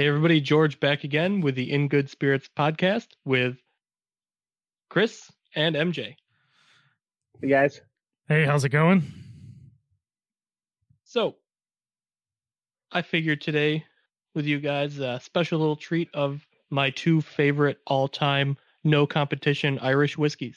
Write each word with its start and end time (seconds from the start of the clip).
Hey, 0.00 0.08
everybody, 0.08 0.40
George 0.40 0.80
back 0.80 1.04
again 1.04 1.42
with 1.42 1.56
the 1.56 1.70
In 1.70 1.86
Good 1.86 2.08
Spirits 2.08 2.48
podcast 2.56 3.08
with 3.26 3.58
Chris 4.88 5.30
and 5.54 5.76
MJ. 5.76 6.14
Hey 7.42 7.48
guys. 7.48 7.82
Hey, 8.26 8.46
how's 8.46 8.64
it 8.64 8.70
going? 8.70 9.02
So, 11.04 11.34
I 12.90 13.02
figured 13.02 13.42
today 13.42 13.84
with 14.34 14.46
you 14.46 14.58
guys 14.58 14.98
a 15.00 15.20
special 15.22 15.58
little 15.58 15.76
treat 15.76 16.08
of 16.14 16.46
my 16.70 16.88
two 16.88 17.20
favorite 17.20 17.76
all 17.86 18.08
time 18.08 18.56
no 18.82 19.06
competition 19.06 19.78
Irish 19.80 20.16
whiskeys. 20.16 20.56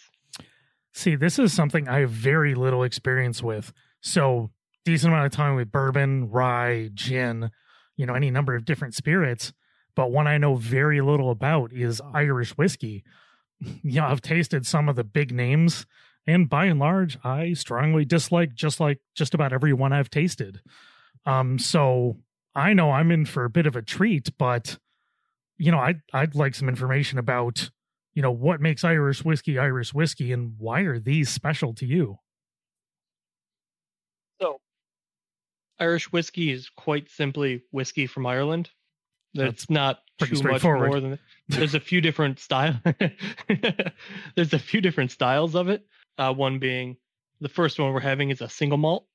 See, 0.94 1.18
this 1.18 1.38
is 1.38 1.52
something 1.52 1.90
I 1.90 2.00
have 2.00 2.12
very 2.12 2.56
little 2.56 2.84
experience 2.84 3.44
with. 3.44 3.74
So, 4.00 4.52
decent 4.86 5.12
amount 5.12 5.26
of 5.26 5.34
time 5.34 5.56
with 5.56 5.70
bourbon, 5.70 6.30
rye, 6.30 6.92
gin, 6.94 7.52
you 7.96 8.06
know, 8.06 8.14
any 8.14 8.32
number 8.32 8.56
of 8.56 8.66
different 8.66 8.96
spirits. 8.96 9.54
But 9.96 10.12
one 10.12 10.28
I 10.28 10.38
know 10.38 10.56
very 10.56 11.02
little 11.02 11.30
about 11.30 11.72
is 11.72 12.02
Irish 12.14 12.52
whiskey. 12.52 13.04
You 13.82 14.02
know, 14.02 14.08
I've 14.08 14.20
tasted 14.20 14.66
some 14.66 14.90
of 14.90 14.98
the 14.98 15.06
big 15.06 15.34
names, 15.34 15.86
and 16.28 16.50
by 16.50 16.66
and 16.66 16.80
large, 16.80 17.18
I 17.24 17.54
strongly 17.54 18.04
dislike 18.04 18.54
just 18.56 18.82
like 18.82 19.00
just 19.16 19.34
about 19.34 19.54
every 19.54 19.72
one 19.72 19.94
I've 19.94 20.10
tasted. 20.10 20.60
Um, 21.26 21.58
so 21.58 22.18
I 22.56 22.74
know 22.74 22.92
I'm 22.92 23.10
in 23.10 23.26
for 23.26 23.46
a 23.46 23.50
bit 23.50 23.66
of 23.66 23.78
a 23.78 23.82
treat, 23.82 24.38
but 24.38 24.78
you 25.58 25.72
know, 25.72 25.80
I'd 25.80 26.02
I'd 26.12 26.36
like 26.36 26.56
some 26.56 26.68
information 26.68 27.18
about, 27.20 27.70
you 28.14 28.22
know, 28.22 28.32
what 28.32 28.60
makes 28.60 28.84
Irish 28.84 29.24
whiskey 29.24 29.58
Irish 29.58 29.94
whiskey 29.94 30.34
and 30.34 30.56
why 30.58 30.82
are 30.82 31.00
these 31.00 31.30
special 31.30 31.74
to 31.76 31.86
you? 31.86 32.18
Irish 35.80 36.12
whiskey 36.12 36.52
is 36.52 36.70
quite 36.70 37.10
simply 37.10 37.64
whiskey 37.72 38.08
from 38.08 38.26
Ireland. 38.26 38.70
That's 39.34 39.70
not 39.70 40.00
too 40.20 40.42
much 40.44 40.64
more 40.64 41.00
than 41.00 41.20
there's 41.48 41.74
a 41.74 41.80
few 41.80 42.00
different 42.00 42.40
style 42.40 42.80
there's 44.36 44.54
a 44.54 44.60
few 44.60 44.80
different 44.80 45.12
styles 45.12 45.56
of 45.56 45.70
it. 45.70 45.86
Uh, 46.18 46.34
one 46.34 46.60
being 46.60 46.98
the 47.42 47.50
first 47.50 47.80
one 47.80 47.92
we're 47.94 48.00
having 48.00 48.30
is 48.30 48.42
a 48.42 48.50
single 48.50 48.78
malt, 48.78 49.08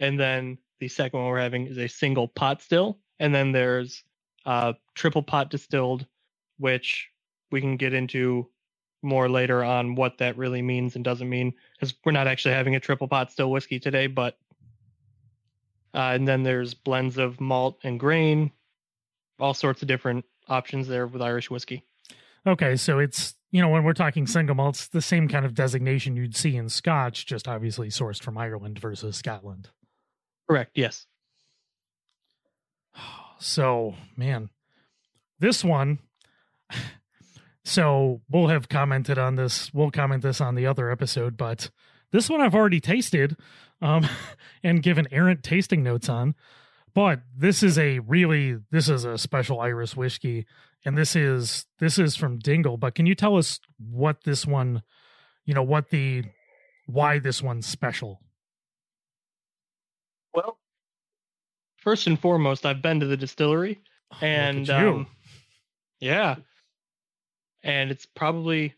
and 0.00 0.18
then 0.18 0.58
the 0.80 0.88
second 0.88 1.20
one 1.20 1.28
we're 1.28 1.38
having 1.38 1.66
is 1.66 1.76
a 1.76 1.88
single 1.88 2.28
pot 2.28 2.62
still, 2.62 2.98
and 3.20 3.34
then 3.34 3.52
there's 3.52 4.02
uh, 4.46 4.72
triple 4.94 5.22
pot 5.22 5.50
distilled, 5.50 6.06
which 6.58 7.10
we 7.50 7.60
can 7.60 7.76
get 7.76 7.92
into 7.92 8.48
more 9.02 9.28
later 9.28 9.62
on 9.62 9.94
what 9.94 10.18
that 10.18 10.36
really 10.36 10.62
means 10.62 10.94
and 10.94 11.04
doesn't 11.04 11.28
mean 11.28 11.52
because 11.74 11.94
we're 12.04 12.12
not 12.12 12.28
actually 12.28 12.54
having 12.54 12.76
a 12.76 12.80
triple 12.80 13.08
pot 13.08 13.30
still 13.30 13.50
whiskey 13.50 13.78
today, 13.78 14.06
but 14.06 14.38
uh, 15.94 16.12
and 16.14 16.26
then 16.26 16.42
there's 16.42 16.74
blends 16.74 17.18
of 17.18 17.40
malt 17.40 17.78
and 17.82 17.98
grain, 18.00 18.50
all 19.38 19.54
sorts 19.54 19.82
of 19.82 19.88
different 19.88 20.24
options 20.48 20.88
there 20.88 21.06
with 21.06 21.22
Irish 21.22 21.50
whiskey. 21.50 21.84
Okay, 22.46 22.76
so 22.76 22.98
it's 22.98 23.34
you 23.50 23.60
know 23.60 23.68
when 23.68 23.84
we're 23.84 23.92
talking 23.92 24.26
single 24.26 24.54
malts, 24.54 24.88
the 24.88 25.02
same 25.02 25.28
kind 25.28 25.44
of 25.44 25.54
designation 25.54 26.16
you'd 26.16 26.36
see 26.36 26.56
in 26.56 26.68
Scotch, 26.68 27.26
just 27.26 27.46
obviously 27.46 27.88
sourced 27.88 28.22
from 28.22 28.36
Ireland 28.38 28.78
versus 28.78 29.16
Scotland. 29.16 29.68
Correct. 30.48 30.72
Yes. 30.74 31.06
So, 33.44 33.96
man, 34.16 34.50
this 35.40 35.64
one. 35.64 35.98
So 37.64 38.20
we'll 38.28 38.48
have 38.48 38.68
commented 38.68 39.18
on 39.18 39.36
this. 39.36 39.72
We'll 39.72 39.92
comment 39.92 40.24
this 40.24 40.40
on 40.40 40.56
the 40.56 40.66
other 40.66 40.90
episode, 40.90 41.36
but 41.36 41.70
this 42.12 42.30
one 42.30 42.40
I've 42.40 42.54
already 42.54 42.80
tasted, 42.80 43.36
um, 43.80 44.06
and 44.62 44.82
given 44.82 45.08
errant 45.10 45.42
tasting 45.42 45.82
notes 45.82 46.08
on. 46.08 46.34
But 46.94 47.20
this 47.36 47.62
is 47.62 47.78
a 47.78 48.00
really 48.00 48.58
this 48.70 48.88
is 48.88 49.04
a 49.04 49.16
special 49.16 49.60
Irish 49.60 49.96
whiskey, 49.96 50.46
and 50.84 50.96
this 50.96 51.16
is 51.16 51.66
this 51.78 51.98
is 51.98 52.16
from 52.16 52.38
Dingle. 52.38 52.76
But 52.76 52.94
can 52.94 53.06
you 53.06 53.14
tell 53.14 53.36
us 53.36 53.60
what 53.78 54.24
this 54.24 54.46
one, 54.46 54.82
you 55.46 55.54
know, 55.54 55.62
what 55.62 55.88
the 55.90 56.24
why 56.86 57.18
this 57.18 57.42
one's 57.42 57.66
special? 57.66 58.20
Well, 60.34 60.58
first 61.78 62.06
and 62.06 62.20
foremost, 62.20 62.66
I've 62.66 62.82
been 62.82 63.00
to 63.00 63.06
the 63.06 63.16
distillery, 63.16 63.80
Oh, 64.12 64.18
and 64.20 64.68
um, 64.68 65.06
yeah, 66.00 66.36
and 67.62 67.90
it's 67.90 68.06
probably 68.06 68.74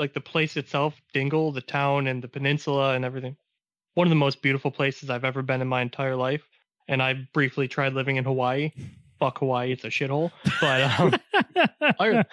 like 0.00 0.12
the 0.14 0.20
place 0.20 0.56
itself, 0.56 1.00
Dingle, 1.14 1.52
the 1.52 1.60
town, 1.60 2.08
and 2.08 2.20
the 2.20 2.26
peninsula, 2.26 2.94
and 2.94 3.04
everything. 3.04 3.36
One 3.94 4.08
of 4.08 4.10
the 4.10 4.16
most 4.16 4.42
beautiful 4.42 4.72
places 4.72 5.10
I've 5.10 5.24
ever 5.24 5.42
been 5.42 5.60
in 5.60 5.68
my 5.68 5.82
entire 5.82 6.16
life. 6.16 6.42
And 6.88 7.00
I 7.00 7.28
briefly 7.32 7.68
tried 7.68 7.92
living 7.92 8.16
in 8.16 8.24
Hawaii. 8.24 8.72
Fuck 9.20 9.38
Hawaii, 9.38 9.70
it's 9.70 9.84
a 9.84 9.88
shithole. 9.88 10.32
But 10.60 10.98
um, 10.98 11.14
I, 12.00 12.24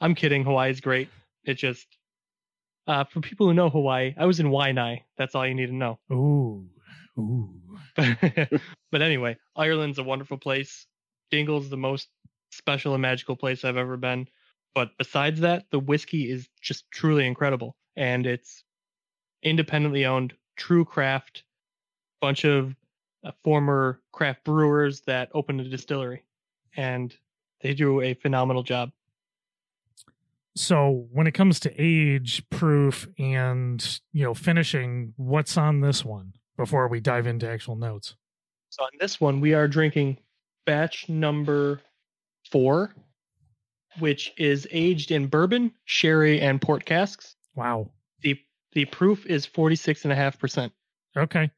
I'm 0.00 0.14
kidding. 0.14 0.44
Hawaii's 0.44 0.80
great. 0.80 1.10
It 1.44 1.54
just 1.54 1.86
uh, 2.86 3.04
for 3.04 3.20
people 3.20 3.46
who 3.46 3.54
know 3.54 3.68
Hawaii, 3.68 4.14
I 4.16 4.26
was 4.26 4.40
in 4.40 4.46
Waianae. 4.46 5.02
That's 5.18 5.34
all 5.34 5.46
you 5.46 5.54
need 5.54 5.66
to 5.66 5.74
know. 5.74 5.98
ooh, 6.12 6.66
ooh. 7.18 7.50
but 7.96 9.02
anyway, 9.02 9.36
Ireland's 9.56 9.98
a 9.98 10.04
wonderful 10.04 10.38
place. 10.38 10.86
Dingle's 11.30 11.68
the 11.68 11.76
most 11.76 12.08
special 12.52 12.94
and 12.94 13.02
magical 13.02 13.36
place 13.36 13.64
I've 13.64 13.76
ever 13.76 13.96
been. 13.96 14.28
But 14.76 14.90
besides 14.98 15.40
that, 15.40 15.64
the 15.70 15.78
whiskey 15.78 16.30
is 16.30 16.50
just 16.60 16.90
truly 16.90 17.26
incredible. 17.26 17.76
And 17.96 18.26
it's 18.26 18.62
independently 19.42 20.04
owned, 20.04 20.34
true 20.54 20.84
craft, 20.84 21.44
bunch 22.20 22.44
of 22.44 22.76
uh, 23.24 23.30
former 23.42 24.02
craft 24.12 24.44
brewers 24.44 25.00
that 25.06 25.30
opened 25.32 25.62
a 25.62 25.64
distillery. 25.64 26.24
And 26.76 27.16
they 27.62 27.72
do 27.72 28.02
a 28.02 28.12
phenomenal 28.12 28.62
job. 28.62 28.92
So 30.56 31.06
when 31.10 31.26
it 31.26 31.32
comes 31.32 31.58
to 31.60 31.72
age, 31.78 32.46
proof, 32.50 33.08
and 33.18 34.00
you 34.12 34.24
know 34.24 34.34
finishing, 34.34 35.14
what's 35.16 35.56
on 35.56 35.80
this 35.80 36.04
one 36.04 36.34
before 36.58 36.88
we 36.88 37.00
dive 37.00 37.26
into 37.26 37.48
actual 37.48 37.76
notes? 37.76 38.14
So 38.68 38.82
on 38.84 38.90
this 39.00 39.22
one, 39.22 39.40
we 39.40 39.54
are 39.54 39.68
drinking 39.68 40.18
batch 40.66 41.08
number 41.08 41.80
four, 42.50 42.94
which 43.98 44.32
is 44.36 44.66
aged 44.70 45.10
in 45.10 45.26
bourbon, 45.26 45.72
sherry, 45.84 46.40
and 46.40 46.60
port 46.60 46.84
casks. 46.84 47.36
Wow. 47.54 47.90
The 48.22 48.38
the 48.72 48.84
proof 48.84 49.26
is 49.26 49.46
46.5%. 49.46 50.70
Okay. 51.16 51.50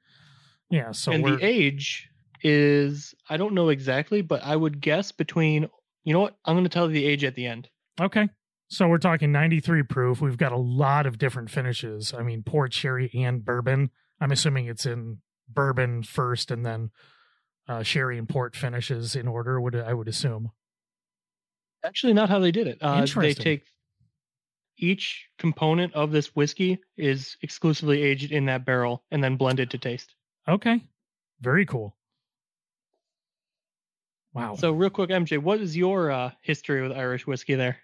Yeah. 0.70 0.92
So 0.92 1.12
and 1.12 1.24
we're 1.24 1.36
the 1.36 1.44
age 1.44 2.08
is 2.42 3.14
I 3.28 3.36
don't 3.36 3.54
know 3.54 3.68
exactly, 3.68 4.22
but 4.22 4.42
I 4.44 4.54
would 4.54 4.80
guess 4.80 5.12
between 5.12 5.68
you 6.04 6.14
know 6.14 6.20
what? 6.20 6.36
I'm 6.44 6.56
gonna 6.56 6.68
tell 6.68 6.86
you 6.86 6.94
the 6.94 7.06
age 7.06 7.24
at 7.24 7.34
the 7.34 7.46
end. 7.46 7.68
okay. 8.00 8.28
So 8.70 8.86
we're 8.86 8.98
talking 8.98 9.32
93 9.32 9.84
proof. 9.84 10.20
We've 10.20 10.36
got 10.36 10.52
a 10.52 10.58
lot 10.58 11.06
of 11.06 11.16
different 11.16 11.50
finishes. 11.50 12.12
I 12.12 12.22
mean, 12.22 12.42
port, 12.42 12.74
sherry, 12.74 13.10
and 13.14 13.42
bourbon. 13.42 13.90
I'm 14.20 14.30
assuming 14.30 14.66
it's 14.66 14.84
in 14.84 15.22
bourbon 15.48 16.02
first, 16.02 16.50
and 16.50 16.66
then 16.66 16.90
uh, 17.66 17.82
sherry 17.82 18.18
and 18.18 18.28
port 18.28 18.54
finishes 18.54 19.16
in 19.16 19.26
order. 19.26 19.58
Would 19.58 19.74
I 19.74 19.94
would 19.94 20.06
assume? 20.06 20.50
Actually 21.84 22.12
not 22.12 22.28
how 22.28 22.38
they 22.38 22.50
did 22.50 22.66
it. 22.66 22.78
Uh, 22.80 23.06
they 23.16 23.34
take 23.34 23.64
each 24.78 25.28
component 25.38 25.94
of 25.94 26.10
this 26.12 26.34
whiskey 26.34 26.78
is 26.96 27.36
exclusively 27.42 28.02
aged 28.02 28.32
in 28.32 28.46
that 28.46 28.64
barrel 28.64 29.04
and 29.10 29.22
then 29.22 29.36
blended 29.36 29.70
to 29.70 29.78
taste. 29.78 30.14
Okay. 30.48 30.80
Very 31.40 31.66
cool. 31.66 31.96
Wow. 34.32 34.56
So 34.56 34.72
real 34.72 34.90
quick, 34.90 35.10
MJ, 35.10 35.38
what 35.38 35.60
is 35.60 35.76
your 35.76 36.10
uh, 36.10 36.30
history 36.42 36.82
with 36.82 36.96
Irish 36.96 37.26
whiskey 37.26 37.54
there? 37.54 37.78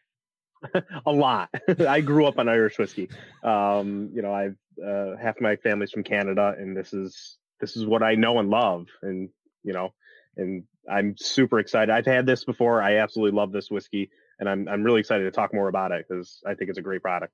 a 1.06 1.10
lot. 1.12 1.50
I 1.88 2.00
grew 2.00 2.26
up 2.26 2.38
on 2.38 2.48
Irish 2.48 2.78
whiskey. 2.78 3.08
Um, 3.42 4.10
you 4.14 4.22
know, 4.22 4.32
I've 4.32 4.56
uh, 4.84 5.16
half 5.20 5.40
my 5.40 5.56
family's 5.56 5.90
from 5.90 6.04
Canada, 6.04 6.54
and 6.58 6.76
this 6.76 6.92
is 6.92 7.38
this 7.60 7.76
is 7.76 7.86
what 7.86 8.02
I 8.02 8.14
know 8.14 8.38
and 8.38 8.50
love, 8.50 8.86
and 9.02 9.28
you 9.62 9.72
know, 9.72 9.92
and 10.36 10.64
I'm 10.90 11.16
super 11.16 11.58
excited. 11.58 11.90
I've 11.92 12.06
had 12.06 12.26
this 12.26 12.44
before. 12.44 12.82
I 12.82 12.96
absolutely 12.96 13.36
love 13.36 13.52
this 13.52 13.70
whiskey, 13.70 14.10
and 14.38 14.48
I'm 14.48 14.68
I'm 14.68 14.82
really 14.82 15.00
excited 15.00 15.24
to 15.24 15.30
talk 15.30 15.54
more 15.54 15.68
about 15.68 15.92
it 15.92 16.06
because 16.08 16.42
I 16.46 16.54
think 16.54 16.70
it's 16.70 16.78
a 16.78 16.82
great 16.82 17.02
product. 17.02 17.32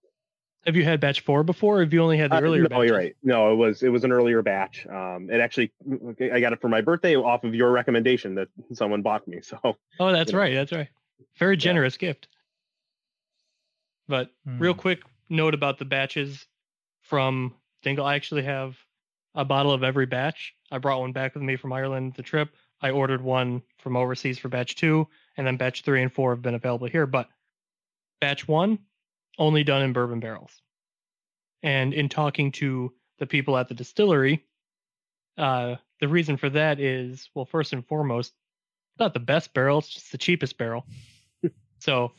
Have 0.67 0.77
you 0.77 0.85
had 0.85 1.01
batch 1.01 1.21
four 1.21 1.43
before, 1.43 1.79
or 1.79 1.81
have 1.85 1.93
you 1.95 2.03
only 2.03 2.19
had 2.19 2.31
the 2.31 2.37
Uh, 2.37 2.41
earlier? 2.43 2.63
no, 2.65 2.69
batches? 2.69 2.87
you're 2.89 2.97
right. 2.99 3.17
No, 3.23 3.53
it 3.53 3.57
was 3.57 3.83
it 3.83 3.89
was 3.89 4.05
an 4.05 4.13
earlier 4.13 4.43
batch. 4.43 4.87
Um, 4.87 5.29
it 5.31 5.41
actually 5.41 5.73
I 6.21 6.39
got 6.41 6.53
it 6.53 6.61
for 6.61 6.69
my 6.69 6.81
birthday 6.83 7.17
off 7.17 7.45
of 7.45 7.55
your 7.55 7.71
recommendation 7.73 8.35
that 8.35 8.49
someone 8.75 9.03
bought 9.03 9.27
me. 9.27 9.41
So 9.43 9.59
Oh, 9.99 10.13
that's 10.13 10.31
you 10.31 10.35
know. 10.37 10.41
right. 10.43 10.55
That's 10.55 10.73
right. 10.73 10.89
Very 11.39 11.57
generous 11.57 11.97
gift. 11.97 12.29
But 14.09 14.31
real 14.45 14.75
Hmm. 14.75 14.81
quick 14.81 15.03
note 15.29 15.55
about 15.55 15.79
the 15.79 15.85
batches 15.85 16.47
from 17.03 17.55
Dingle. 17.83 18.05
I 18.05 18.17
actually 18.17 18.43
have 18.43 18.77
a 19.35 19.45
bottle 19.45 19.73
of 19.73 19.83
every 19.83 20.07
batch. 20.07 20.55
I 20.71 20.79
brought 20.79 21.01
one 21.01 21.13
back 21.13 21.35
with 21.35 21.43
me 21.43 21.57
from 21.57 21.73
Ireland 21.73 22.15
the 22.17 22.23
trip. 22.23 22.55
I 22.83 22.91
ordered 22.91 23.23
one 23.23 23.63
from 23.79 23.97
overseas 23.97 24.39
for 24.39 24.49
batch 24.49 24.77
two, 24.77 25.09
and 25.37 25.47
then 25.47 25.57
batch 25.57 25.83
three 25.83 26.03
and 26.03 26.13
four 26.13 26.35
have 26.35 26.43
been 26.43 26.55
available 26.55 26.87
here. 26.87 27.07
But 27.07 27.29
batch 28.21 28.49
one, 28.49 28.79
only 29.39 29.65
done 29.65 29.83
in 29.83 29.93
bourbon 29.93 30.21
barrels. 30.21 30.61
And 31.63 31.93
in 31.93 32.09
talking 32.09 32.53
to 32.53 32.93
the 33.19 33.27
people 33.27 33.57
at 33.57 33.69
the 33.69 33.75
distillery, 33.75 34.45
uh, 35.37 35.77
the 36.01 36.09
reason 36.09 36.37
for 36.37 36.49
that 36.51 36.81
is 36.81 37.29
well, 37.35 37.45
first 37.45 37.73
and 37.73 37.87
foremost, 37.87 38.33
not 38.99 39.15
the 39.15 39.21
best 39.21 39.53
barrel, 39.55 39.79
it's 39.79 39.89
just 39.89 40.13
the 40.13 40.19
cheapest 40.19 40.57
barrel. 40.59 40.87
so, 41.79 42.13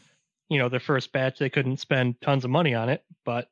you 0.49 0.59
know, 0.59 0.69
their 0.69 0.79
first 0.79 1.11
batch 1.11 1.39
they 1.39 1.49
couldn't 1.49 1.77
spend 1.77 2.21
tons 2.21 2.45
of 2.45 2.51
money 2.51 2.75
on 2.75 2.89
it, 2.89 3.03
but 3.25 3.49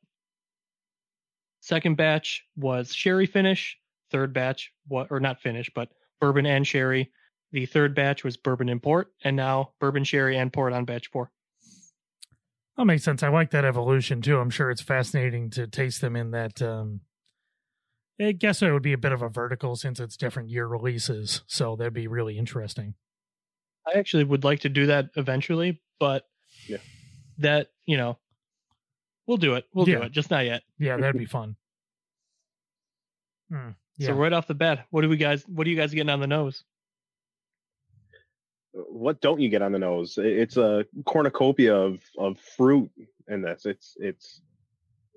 second 1.61 1.97
batch 1.97 2.45
was 2.55 2.93
sherry 2.93 3.25
finish, 3.25 3.77
third 4.11 4.33
batch 4.33 4.71
what 4.87 5.07
or 5.09 5.19
not 5.19 5.41
finish, 5.41 5.69
but 5.73 5.89
bourbon 6.19 6.45
and 6.45 6.65
sherry. 6.65 7.11
The 7.51 7.65
third 7.65 7.95
batch 7.95 8.23
was 8.23 8.37
bourbon 8.37 8.69
and 8.69 8.81
port, 8.81 9.11
and 9.23 9.35
now 9.35 9.71
bourbon 9.79 10.03
sherry 10.03 10.37
and 10.37 10.53
port 10.53 10.73
on 10.73 10.85
batch 10.85 11.07
four. 11.09 11.31
That 12.77 12.85
makes 12.85 13.03
sense. 13.03 13.23
I 13.23 13.29
like 13.29 13.51
that 13.51 13.65
evolution 13.65 14.21
too. 14.21 14.37
I'm 14.39 14.49
sure 14.51 14.69
it's 14.71 14.81
fascinating 14.81 15.49
to 15.51 15.67
taste 15.67 15.99
them 16.01 16.15
in 16.15 16.31
that. 16.31 16.61
Um, 16.61 17.01
I 18.21 18.33
guess 18.33 18.61
it 18.61 18.71
would 18.71 18.83
be 18.83 18.93
a 18.93 18.97
bit 18.97 19.11
of 19.13 19.21
a 19.21 19.29
vertical 19.29 19.75
since 19.75 19.99
it's 19.99 20.17
different 20.17 20.49
year 20.49 20.67
releases, 20.67 21.41
so 21.47 21.75
that'd 21.75 21.93
be 21.93 22.07
really 22.07 22.37
interesting. 22.37 22.93
I 23.87 23.97
actually 23.97 24.25
would 24.25 24.43
like 24.43 24.59
to 24.61 24.69
do 24.69 24.85
that 24.87 25.09
eventually, 25.15 25.81
but 25.99 26.27
Yeah. 26.67 26.77
that 27.39 27.71
you 27.85 27.97
know, 27.97 28.19
we'll 29.25 29.37
do 29.37 29.55
it. 29.55 29.65
We'll 29.73 29.87
Yeah. 29.89 29.99
do 29.99 30.03
it, 30.03 30.11
just 30.11 30.29
not 30.29 30.45
yet. 30.45 30.63
Yeah, 30.77 30.97
that'd 30.97 31.17
be 31.17 31.25
fun. 31.37 31.55
Hmm, 33.49 33.69
yeah. 33.99 34.07
So 34.07 34.13
right 34.13 34.33
off 34.33 34.47
the 34.47 34.55
bat, 34.55 34.85
what 34.89 35.01
do 35.01 35.09
we 35.09 35.17
guys? 35.17 35.43
What 35.47 35.67
are 35.67 35.69
you 35.69 35.75
guys 35.75 35.93
getting 35.93 36.09
on 36.09 36.19
the 36.19 36.27
nose? 36.27 36.63
Uh, 38.75 38.81
what 38.89 39.21
don't 39.21 39.39
you 39.39 39.49
get 39.49 39.61
on 39.61 39.71
the 39.71 39.79
nose? 39.79 40.17
It's 40.17 40.57
a 40.57 40.85
cornucopia 41.05 41.75
of 41.75 42.01
of 42.17 42.39
fruit 42.39 42.89
in 43.27 43.41
this. 43.41 43.65
It's 43.65 43.95
it's 43.99 44.41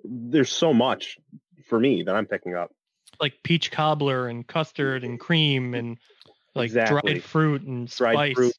there's 0.05 0.51
so 0.53 0.75
much 0.75 1.19
for 1.69 1.79
me 1.79 2.03
that 2.03 2.15
I'm 2.15 2.27
picking 2.27 2.55
up. 2.55 2.71
Like 3.21 3.35
peach 3.45 3.71
cobbler 3.71 4.29
and 4.29 4.47
custard 4.47 5.05
and 5.05 5.19
cream 5.21 5.75
and 5.75 5.99
like 6.55 6.67
Exactly. 6.67 7.13
dried 7.15 7.23
fruit 7.25 7.63
and 7.63 7.89
Dried 7.89 8.15
spice. 8.15 8.35
fruit. 8.35 8.55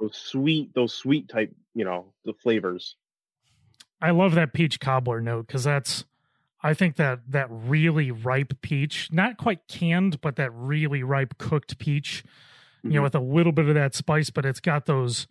Those 0.00 0.16
sweet, 0.16 0.74
those 0.74 0.92
sweet 0.92 1.28
type, 1.28 1.54
you 1.74 1.84
know, 1.84 2.12
the 2.24 2.34
flavors. 2.34 2.96
I 4.00 4.10
love 4.10 4.34
that 4.34 4.52
peach 4.52 4.80
cobbler 4.80 5.20
note 5.20 5.46
because 5.46 5.62
that's 5.64 6.04
I 6.62 6.74
think 6.74 6.96
that 6.96 7.20
that 7.30 7.48
really 7.50 8.10
ripe 8.10 8.60
peach, 8.62 9.08
not 9.12 9.36
quite 9.36 9.66
canned, 9.68 10.20
but 10.20 10.36
that 10.36 10.52
really 10.54 11.02
ripe 11.02 11.38
cooked 11.38 11.78
peach, 11.78 12.24
you 12.88 12.96
know, 12.96 13.02
Mhm. 13.02 13.04
with 13.04 13.14
a 13.14 13.20
little 13.20 13.52
bit 13.52 13.68
of 13.68 13.74
that 13.74 13.94
spice, 13.94 14.30
but 14.30 14.44
it's 14.46 14.60
got 14.60 14.86
those 14.86 15.26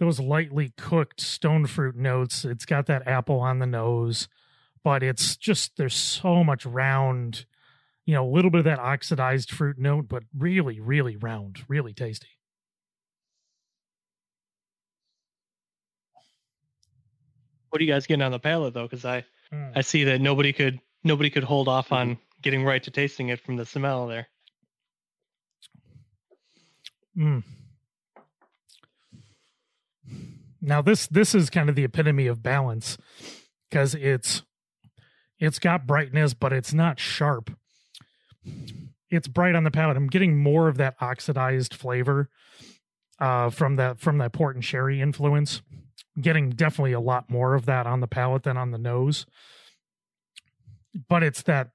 those 0.00 0.20
lightly 0.20 0.70
cooked 0.76 1.20
stone 1.20 1.66
fruit 1.66 1.96
notes. 1.96 2.44
It's 2.44 2.66
got 2.66 2.86
that 2.86 3.06
apple 3.08 3.40
on 3.40 3.60
the 3.60 3.66
nose, 3.66 4.28
but 4.84 5.02
it's 5.02 5.36
just 5.36 5.76
there's 5.76 5.94
so 5.94 6.44
much 6.44 6.66
round, 6.66 7.46
you 8.06 8.14
know, 8.14 8.26
a 8.28 8.32
little 8.32 8.50
bit 8.50 8.60
of 8.60 8.64
that 8.66 8.78
oxidized 8.80 9.50
fruit 9.50 9.78
note, 9.78 10.08
but 10.08 10.24
really, 10.36 10.80
really 10.80 11.16
round, 11.16 11.64
really 11.68 11.94
tasty. 11.94 12.28
What 17.70 17.80
are 17.80 17.84
you 17.84 17.92
guys 17.92 18.06
getting 18.06 18.22
on 18.22 18.32
the 18.32 18.38
palate 18.38 18.74
though? 18.74 18.84
Because 18.84 19.04
I 19.04 19.24
Mm. 19.52 19.72
I 19.74 19.80
see 19.80 20.04
that 20.04 20.20
nobody 20.20 20.52
could 20.52 20.80
nobody 21.04 21.30
could 21.30 21.44
hold 21.44 21.68
off 21.68 21.92
on 21.92 22.18
getting 22.42 22.64
right 22.64 22.82
to 22.82 22.90
tasting 22.90 23.28
it 23.28 23.40
from 23.40 23.56
the 23.56 23.66
smell 23.66 24.06
there. 24.06 24.28
Mm. 27.16 27.42
Now 30.60 30.82
this 30.82 31.06
this 31.06 31.34
is 31.34 31.50
kind 31.50 31.68
of 31.68 31.76
the 31.76 31.84
epitome 31.84 32.26
of 32.26 32.42
balance 32.42 32.98
because 33.70 33.94
it's 33.94 34.42
it's 35.38 35.58
got 35.58 35.86
brightness, 35.86 36.34
but 36.34 36.52
it's 36.52 36.72
not 36.72 36.98
sharp. 36.98 37.50
It's 39.10 39.28
bright 39.28 39.54
on 39.54 39.64
the 39.64 39.70
palate. 39.70 39.96
I'm 39.96 40.08
getting 40.08 40.36
more 40.36 40.68
of 40.68 40.76
that 40.78 40.96
oxidized 41.00 41.74
flavor 41.74 42.30
uh, 43.18 43.50
from 43.50 43.76
that 43.76 44.00
from 44.00 44.18
that 44.18 44.32
port 44.32 44.56
and 44.56 44.64
sherry 44.64 45.00
influence. 45.00 45.62
Getting 46.20 46.50
definitely 46.50 46.92
a 46.92 47.00
lot 47.00 47.28
more 47.28 47.54
of 47.54 47.66
that 47.66 47.86
on 47.86 48.00
the 48.00 48.06
palate 48.06 48.44
than 48.44 48.56
on 48.56 48.70
the 48.70 48.78
nose. 48.78 49.26
But 51.08 51.22
it's 51.22 51.42
that 51.42 51.70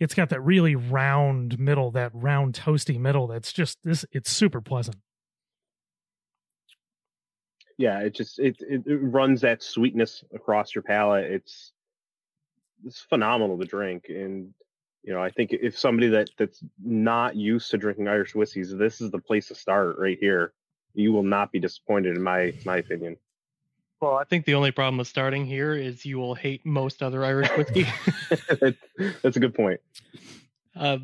it's 0.00 0.14
got 0.14 0.28
that 0.30 0.40
really 0.40 0.76
round 0.76 1.58
middle, 1.58 1.90
that 1.92 2.12
round 2.14 2.54
toasty 2.54 2.98
middle. 2.98 3.26
That's 3.26 3.52
just 3.52 3.78
this. 3.82 4.04
It's 4.12 4.30
super 4.30 4.60
pleasant. 4.60 4.96
Yeah, 7.76 8.00
it 8.00 8.14
just 8.14 8.38
it, 8.38 8.56
it 8.60 8.82
it 8.86 8.96
runs 8.96 9.40
that 9.40 9.62
sweetness 9.62 10.24
across 10.34 10.74
your 10.74 10.82
palate. 10.82 11.30
It's 11.30 11.72
it's 12.84 13.00
phenomenal 13.00 13.58
to 13.58 13.64
drink, 13.64 14.06
and 14.08 14.54
you 15.02 15.12
know 15.12 15.22
I 15.22 15.30
think 15.30 15.52
if 15.52 15.78
somebody 15.78 16.08
that 16.08 16.30
that's 16.38 16.62
not 16.82 17.34
used 17.34 17.70
to 17.70 17.78
drinking 17.78 18.08
Irish 18.08 18.34
whiskeys, 18.34 18.74
this 18.76 19.00
is 19.00 19.10
the 19.10 19.18
place 19.18 19.48
to 19.48 19.54
start 19.54 19.96
right 19.98 20.18
here. 20.20 20.52
You 20.94 21.12
will 21.12 21.24
not 21.24 21.50
be 21.50 21.58
disappointed, 21.58 22.16
in 22.16 22.22
my 22.22 22.54
my 22.64 22.76
opinion. 22.76 23.16
Well, 24.00 24.16
I 24.16 24.24
think 24.24 24.44
the 24.44 24.54
only 24.54 24.70
problem 24.70 24.98
with 24.98 25.08
starting 25.08 25.46
here 25.46 25.74
is 25.74 26.04
you 26.04 26.18
will 26.18 26.34
hate 26.34 26.64
most 26.66 27.02
other 27.02 27.24
Irish 27.24 27.48
whiskey. 27.56 27.86
That's 29.22 29.36
a 29.36 29.40
good 29.40 29.54
point. 29.54 29.80
uh, 30.76 30.98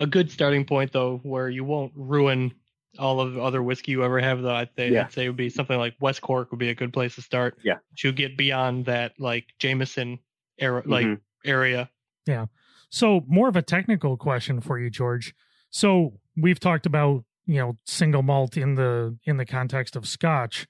a 0.00 0.06
good 0.06 0.30
starting 0.30 0.64
point 0.64 0.92
though, 0.92 1.20
where 1.22 1.48
you 1.48 1.64
won't 1.64 1.92
ruin 1.94 2.54
all 2.98 3.20
of 3.20 3.34
the 3.34 3.42
other 3.42 3.62
whiskey 3.62 3.92
you 3.92 4.04
ever 4.04 4.20
have. 4.20 4.40
Though 4.42 4.54
I'd 4.54 4.70
say, 4.76 4.90
Yeah. 4.90 5.04
I'd 5.04 5.12
say 5.12 5.28
would 5.28 5.36
be 5.36 5.50
something 5.50 5.76
like 5.78 5.94
West 6.00 6.22
Cork 6.22 6.50
would 6.50 6.58
be 6.60 6.70
a 6.70 6.74
good 6.74 6.92
place 6.92 7.14
to 7.16 7.22
start. 7.22 7.58
Yeah. 7.62 7.78
to 7.98 8.12
get 8.12 8.36
beyond 8.36 8.86
that 8.86 9.12
like 9.18 9.46
Jameson 9.58 10.18
era, 10.58 10.82
like 10.86 11.06
Mhm. 11.06 11.20
area. 11.44 11.90
Yeah. 12.26 12.46
So, 12.88 13.22
more 13.26 13.48
of 13.48 13.56
a 13.56 13.62
technical 13.62 14.16
question 14.16 14.60
for 14.60 14.78
you, 14.78 14.88
George. 14.90 15.34
So, 15.70 16.20
we've 16.36 16.60
talked 16.60 16.86
about 16.86 17.24
you 17.46 17.58
know 17.58 17.76
single 17.84 18.22
malt 18.22 18.56
in 18.56 18.74
the 18.76 19.18
in 19.24 19.36
the 19.36 19.44
context 19.46 19.94
of 19.96 20.06
Scotch. 20.08 20.66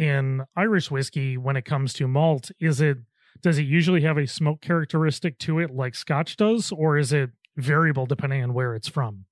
In 0.00 0.44
Irish 0.56 0.90
whiskey, 0.90 1.36
when 1.36 1.56
it 1.56 1.66
comes 1.66 1.92
to 1.94 2.08
malt, 2.08 2.50
is 2.58 2.80
it 2.80 2.96
does 3.42 3.58
it 3.58 3.64
usually 3.66 4.00
have 4.00 4.16
a 4.16 4.26
smoke 4.26 4.62
characteristic 4.62 5.38
to 5.40 5.58
it 5.58 5.70
like 5.70 5.94
Scotch 5.94 6.36
does, 6.38 6.72
or 6.72 6.96
is 6.96 7.12
it 7.12 7.30
variable 7.58 8.06
depending 8.06 8.42
on 8.42 8.54
where 8.54 8.74
it's 8.74 8.88
from? 8.88 9.26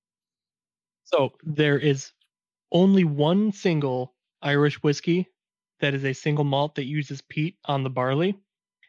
So 1.05 1.33
there 1.43 1.79
is 1.79 2.11
only 2.71 3.03
one 3.03 3.51
single 3.51 4.13
Irish 4.43 4.75
whiskey 4.83 5.27
that 5.79 5.95
is 5.95 6.05
a 6.05 6.13
single 6.13 6.43
malt 6.45 6.75
that 6.75 6.85
uses 6.85 7.19
peat 7.19 7.57
on 7.65 7.83
the 7.83 7.89
barley. 7.89 8.37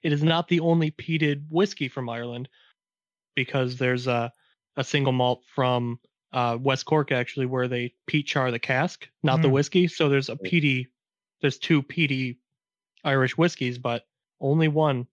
It 0.02 0.12
is 0.12 0.22
not 0.22 0.48
the 0.48 0.60
only 0.60 0.90
peated 0.90 1.44
whiskey 1.48 1.88
from 1.88 2.10
Ireland 2.10 2.50
because 3.34 3.78
there's 3.78 4.06
a, 4.06 4.30
a 4.76 4.84
single 4.84 5.12
malt 5.14 5.44
from 5.54 5.98
uh, 6.32 6.58
West 6.60 6.84
Cork 6.84 7.10
actually 7.10 7.46
where 7.46 7.68
they 7.68 7.94
peat 8.06 8.26
char 8.26 8.50
the 8.50 8.58
cask, 8.58 9.08
not 9.22 9.40
the 9.40 9.48
Mm. 9.48 9.52
whiskey. 9.52 9.88
So 9.88 10.10
there's 10.10 10.28
a 10.28 10.36
peaty, 10.36 10.88
there's 11.40 11.58
two 11.58 11.82
peaty 11.82 12.38
Irish 13.04 13.36
whiskeys, 13.36 13.78
but 13.78 14.06
only 14.40 14.68
one 14.68 15.06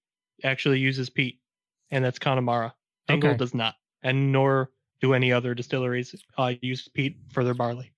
actually 0.43 0.79
uses 0.79 1.09
peat, 1.09 1.39
and 1.91 2.03
that's 2.03 2.19
Connemara. 2.19 2.73
Dingle 3.07 3.31
Okay. 3.31 3.37
does 3.37 3.53
not, 3.53 3.75
and 4.03 4.31
nor 4.31 4.71
do 5.01 5.13
any 5.13 5.31
other 5.31 5.53
distilleries 5.53 6.15
uh, 6.37 6.53
use 6.61 6.87
peat 6.87 7.17
for 7.31 7.43
their 7.43 7.53
barley. 7.53 7.91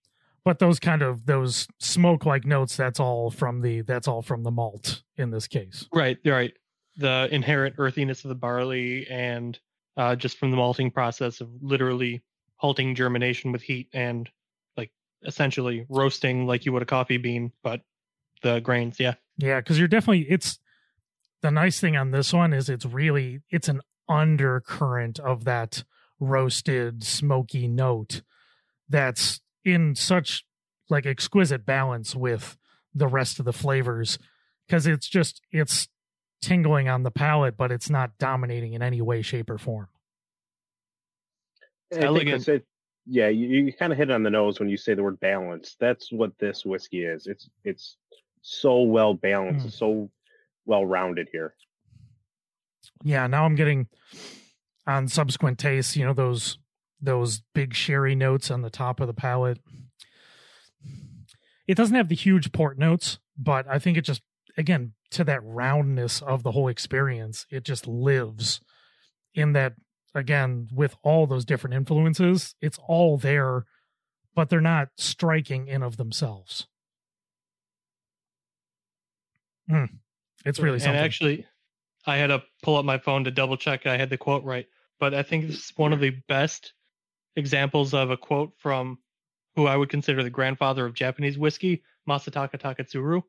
But 0.46 0.60
those 0.60 0.80
kind 0.80 1.02
of 1.02 1.26
those 1.26 1.68
smoke 1.80 2.26
like 2.26 2.46
notes, 2.46 2.76
that's 2.76 3.00
all 3.00 3.30
from 3.30 3.62
the 3.62 3.82
that's 3.82 4.08
all 4.08 4.22
from 4.22 4.44
the 4.44 4.52
malt 4.52 5.04
in 5.18 5.32
this 5.32 5.48
case. 5.48 5.88
Right, 5.94 6.18
right. 6.26 6.54
The 6.98 7.28
inherent 7.32 7.76
earthiness 7.78 8.24
of 8.26 8.30
the 8.30 8.36
barley 8.36 9.08
and 9.10 9.60
uh, 9.98 10.16
just 10.16 10.38
from 10.38 10.52
the 10.52 10.58
malting 10.58 10.92
process 10.92 11.42
of 11.42 11.50
literally 11.62 12.22
halting 12.56 12.96
germination 12.96 13.52
with 13.52 13.62
heat 13.62 13.90
and 13.94 14.30
like 14.78 14.92
essentially 15.26 15.86
roasting 15.90 16.46
like 16.48 16.66
you 16.66 16.74
would 16.74 16.82
a 16.82 16.86
coffee 16.86 17.18
bean, 17.18 17.52
but 17.64 17.82
the 18.42 18.60
grains, 18.60 19.00
yeah. 19.00 19.16
Yeah, 19.38 19.60
because 19.60 19.80
you're 19.80 19.88
definitely 19.88 20.28
it's 20.30 20.60
the 21.42 21.52
nice 21.52 21.80
thing 21.80 21.96
on 21.96 22.12
this 22.12 22.34
one 22.34 22.54
is 22.54 22.70
it's 22.70 22.86
really 22.86 23.42
it's 23.50 23.70
an 23.70 23.82
undercurrent 24.08 25.20
of 25.20 25.46
that 25.46 25.84
roasted 26.20 27.04
smoky 27.04 27.68
note 27.68 28.22
that's 28.90 29.40
in 29.64 29.96
such 29.96 30.44
like 30.90 31.06
exquisite 31.06 31.66
balance 31.66 32.16
with 32.16 32.58
the 32.94 33.08
rest 33.08 33.40
of 33.40 33.46
the 33.46 33.54
flavors 33.54 34.18
because 34.68 34.88
it's 34.88 35.08
just 35.08 35.42
it's 35.52 35.88
tingling 36.42 36.90
on 36.90 37.04
the 37.04 37.12
palate 37.12 37.56
but 37.56 37.72
it's 37.72 37.90
not 37.90 38.18
dominating 38.18 38.74
in 38.74 38.82
any 38.82 39.02
way 39.02 39.22
shape 39.22 39.50
or 39.50 39.58
form 39.58 39.88
I 41.92 41.96
think 41.96 42.06
elegant. 42.06 42.48
it. 42.48 42.66
Yeah, 43.06 43.30
you, 43.30 43.48
you 43.48 43.74
kind 43.74 43.92
of 43.92 43.98
hit 43.98 44.10
it 44.10 44.14
on 44.14 44.24
the 44.24 44.30
nose 44.30 44.60
when 44.60 44.70
you 44.70 44.78
say 44.78 44.94
the 44.94 45.02
word 45.02 45.20
balance. 45.20 45.76
That's 45.80 46.12
what 46.12 46.38
this 46.38 46.64
whiskey 46.64 47.06
is. 47.06 47.26
It's 47.26 47.50
it's 47.64 47.98
so 48.42 48.82
well 48.82 49.14
balanced, 49.14 49.68
Mm. 49.68 49.72
so 49.72 50.10
well 50.66 50.86
rounded 50.86 51.30
here. 51.32 51.54
yeah 53.04 53.28
now 53.28 53.46
i'm 53.46 53.56
getting 53.56 53.88
on 54.88 55.08
subsequent 55.08 55.58
tastes 55.60 55.96
you 55.96 56.06
know 56.06 56.14
those 56.14 56.58
those 57.02 57.42
big 57.54 57.74
sherry 57.74 58.16
notes 58.16 58.52
on 58.52 58.62
the 58.62 58.70
top 58.70 59.00
of 59.00 59.08
the 59.08 59.14
palate 59.14 59.60
it 61.68 61.76
doesn't 61.76 61.96
have 61.96 62.10
the 62.10 62.16
huge 62.16 62.52
port 62.52 62.78
notes 62.78 63.20
but 63.38 63.68
i 63.68 63.80
think 63.80 63.98
it 63.98 64.02
just 64.02 64.22
again 64.58 64.94
to 65.12 65.24
that 65.24 65.44
roundness 65.44 66.22
of 66.22 66.44
the 66.44 66.52
whole 66.52 66.68
experience 66.68 67.46
it 67.50 67.64
just 67.64 67.88
lives 67.88 68.62
in 69.34 69.54
that 69.54 69.74
again 70.16 70.68
with 70.74 70.96
all 71.04 71.26
those 71.28 71.46
different 71.46 71.74
influences 71.76 72.56
it's 72.62 72.80
all 72.88 73.18
there 73.18 73.66
but 74.36 74.50
they're 74.50 74.62
not 74.62 74.90
striking 74.98 75.68
in 75.68 75.84
of 75.84 75.98
themselves. 75.98 76.68
Hmm. 79.70 79.86
It's 80.46 80.60
really 80.60 80.76
and 80.76 80.84
something. 80.84 81.02
actually, 81.02 81.46
I 82.06 82.18
had 82.18 82.28
to 82.28 82.44
pull 82.64 82.78
up 82.78 82.86
my 82.86 82.98
phone 82.98 83.26
to 83.26 83.32
double 83.32 83.58
check 83.58 83.86
I 83.86 83.98
had 83.98 84.10
the 84.10 84.18
quote 84.18 84.44
right. 84.44 84.66
But 85.00 85.14
I 85.14 85.24
think 85.24 85.48
this 85.48 85.58
is 85.58 85.74
one 85.76 85.94
of 85.94 86.00
the 86.00 86.12
best 86.28 86.74
examples 87.36 87.94
of 87.94 88.10
a 88.10 88.18
quote 88.18 88.54
from 88.58 89.00
who 89.56 89.68
I 89.68 89.76
would 89.76 89.90
consider 89.90 90.24
the 90.24 90.30
grandfather 90.30 90.86
of 90.86 90.94
Japanese 90.94 91.38
whiskey, 91.38 91.84
Masataka 92.08 92.60
Taketsuru. 92.60 93.22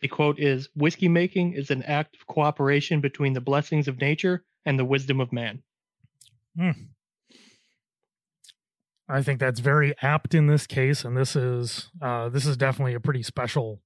The 0.00 0.08
quote 0.08 0.38
is 0.38 0.68
Whiskey 0.74 1.08
making 1.08 1.52
is 1.52 1.70
an 1.70 1.82
act 1.82 2.16
of 2.16 2.26
cooperation 2.26 3.00
between 3.00 3.34
the 3.34 3.40
blessings 3.40 3.86
of 3.86 4.00
nature 4.00 4.44
and 4.64 4.78
the 4.78 4.84
wisdom 4.84 5.20
of 5.20 5.32
man. 5.32 5.62
I 9.08 9.22
think 9.22 9.40
that's 9.40 9.60
very 9.60 9.94
apt 10.02 10.34
in 10.34 10.46
this 10.46 10.66
case, 10.66 11.04
and 11.04 11.16
this 11.16 11.34
is 11.34 11.90
uh, 12.00 12.28
this 12.28 12.46
is 12.46 12.56
definitely 12.56 12.94
a 12.94 13.00
pretty 13.00 13.22
special, 13.22 13.80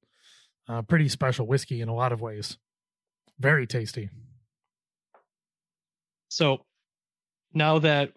uh, 0.68 0.82
pretty 0.82 1.08
special 1.08 1.46
whiskey 1.46 1.80
in 1.80 1.88
a 1.88 1.94
lot 1.94 2.12
of 2.12 2.20
ways. 2.20 2.58
Very 3.38 3.66
tasty. 3.66 4.10
So 6.28 6.64
now 7.52 7.78
that 7.80 8.12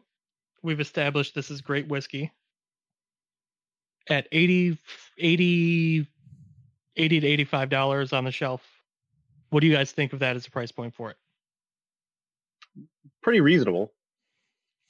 we've 0.63 0.80
established 0.80 1.36
this 1.36 1.51
is 1.51 1.62
great 1.62 1.88
whiskey 1.88 2.32
at 4.10 4.27
80 4.32 4.77
80 5.20 6.08
80 6.96 7.20
to 7.20 7.27
85 7.27 7.70
dollars 7.70 8.13
on 8.13 8.24
the 8.24 8.32
shelf 8.32 8.62
what 9.50 9.60
do 9.60 9.68
you 9.68 9.74
guys 9.75 9.92
think 9.92 10.13
of 10.13 10.20
that 10.20 10.36
as 10.36 10.48
a 10.48 10.51
price 10.51 10.72
point 10.72 10.96
for 10.96 11.12
it 11.12 11.18
Pretty 13.22 13.42
reasonable, 13.42 13.92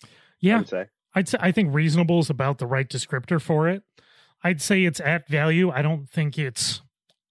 Yeah. 0.04 0.10
I 0.10 0.12
Yeah, 0.40 0.58
would 0.60 0.70
say. 0.70 0.86
I'd 1.16 1.28
say 1.28 1.38
I 1.42 1.52
think 1.52 1.74
reasonable 1.74 2.20
is 2.20 2.30
about 2.30 2.60
the 2.60 2.68
right 2.68 2.88
descriptor 2.88 3.42
for 3.42 3.68
it. 3.68 3.82
I'd 4.44 4.62
say 4.62 4.84
it's 4.86 5.00
at 5.00 5.28
value. 5.28 5.72
I 5.72 5.82
don't 5.82 6.08
think 6.08 6.38
it's 6.38 6.82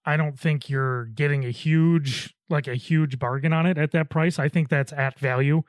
I 0.07 0.17
don't 0.17 0.39
think 0.39 0.71
you're 0.71 1.07
getting 1.07 1.45
a 1.45 1.51
huge 1.51 2.35
like 2.49 2.69
a 2.69 2.77
huge 2.77 3.19
bargain 3.19 3.53
on 3.53 3.67
it 3.67 3.77
at 3.77 3.91
that 3.91 4.09
price. 4.09 4.39
I 4.39 4.49
think 4.49 4.69
that's 4.69 4.93
at 4.93 5.19
value. 5.19 5.63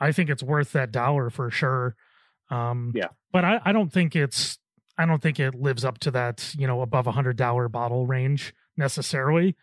I 0.00 0.10
think 0.12 0.28
it's 0.28 0.42
worth 0.42 0.72
that 0.72 0.90
dollar 0.90 1.30
for 1.30 1.50
sure. 1.50 1.94
Um 2.50 2.92
Yeah. 2.94 3.08
But 3.32 3.44
I, 3.44 3.60
I 3.64 3.72
don't 3.72 3.92
think 3.92 4.16
it's 4.16 4.58
I 4.98 5.06
don't 5.06 5.22
think 5.22 5.38
it 5.38 5.54
lives 5.54 5.84
up 5.84 5.98
to 6.00 6.10
that, 6.10 6.54
you 6.58 6.66
know, 6.66 6.82
above 6.82 7.06
a 7.06 7.12
hundred 7.12 7.36
dollar 7.36 7.68
bottle 7.68 8.06
range 8.06 8.52
necessarily. 8.76 9.54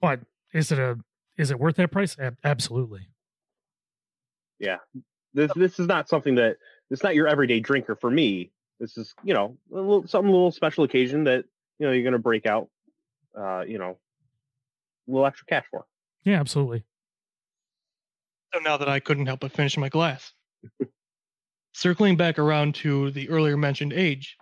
But 0.00 0.20
is 0.54 0.70
it 0.70 0.78
a 0.78 0.98
is 1.36 1.50
it 1.50 1.58
worth 1.58 1.76
that 1.76 1.90
price? 1.90 2.16
Ab- 2.18 2.38
Absolutely. 2.44 3.08
Yeah, 4.58 4.78
this 5.34 5.52
this 5.54 5.78
is 5.78 5.86
not 5.86 6.08
something 6.08 6.36
that 6.36 6.56
it's 6.90 7.02
not 7.02 7.14
your 7.14 7.26
everyday 7.26 7.60
drinker 7.60 7.94
for 7.94 8.10
me. 8.10 8.52
This 8.80 8.96
is 8.96 9.14
you 9.22 9.34
know 9.34 9.56
a 9.70 9.74
little, 9.74 10.06
some 10.06 10.26
little 10.26 10.50
special 10.50 10.84
occasion 10.84 11.24
that 11.24 11.44
you 11.78 11.86
know 11.86 11.92
you're 11.92 12.02
going 12.02 12.12
to 12.12 12.18
break 12.18 12.46
out, 12.46 12.68
uh, 13.36 13.60
you 13.66 13.78
know, 13.78 13.96
a 15.08 15.10
little 15.10 15.26
extra 15.26 15.46
cash 15.46 15.64
for. 15.70 15.84
Yeah, 16.24 16.40
absolutely. 16.40 16.82
so 18.52 18.60
now 18.60 18.76
that 18.76 18.88
i 18.88 18.98
couldn't 19.00 19.26
help 19.26 19.40
but 19.40 19.52
finish 19.52 19.76
my 19.76 19.88
glass 19.88 20.32
circling 21.72 22.16
back 22.16 22.38
around 22.38 22.74
to 22.74 23.10
the 23.12 23.28
earlier 23.28 23.56
mentioned 23.56 23.92
age 23.92 24.36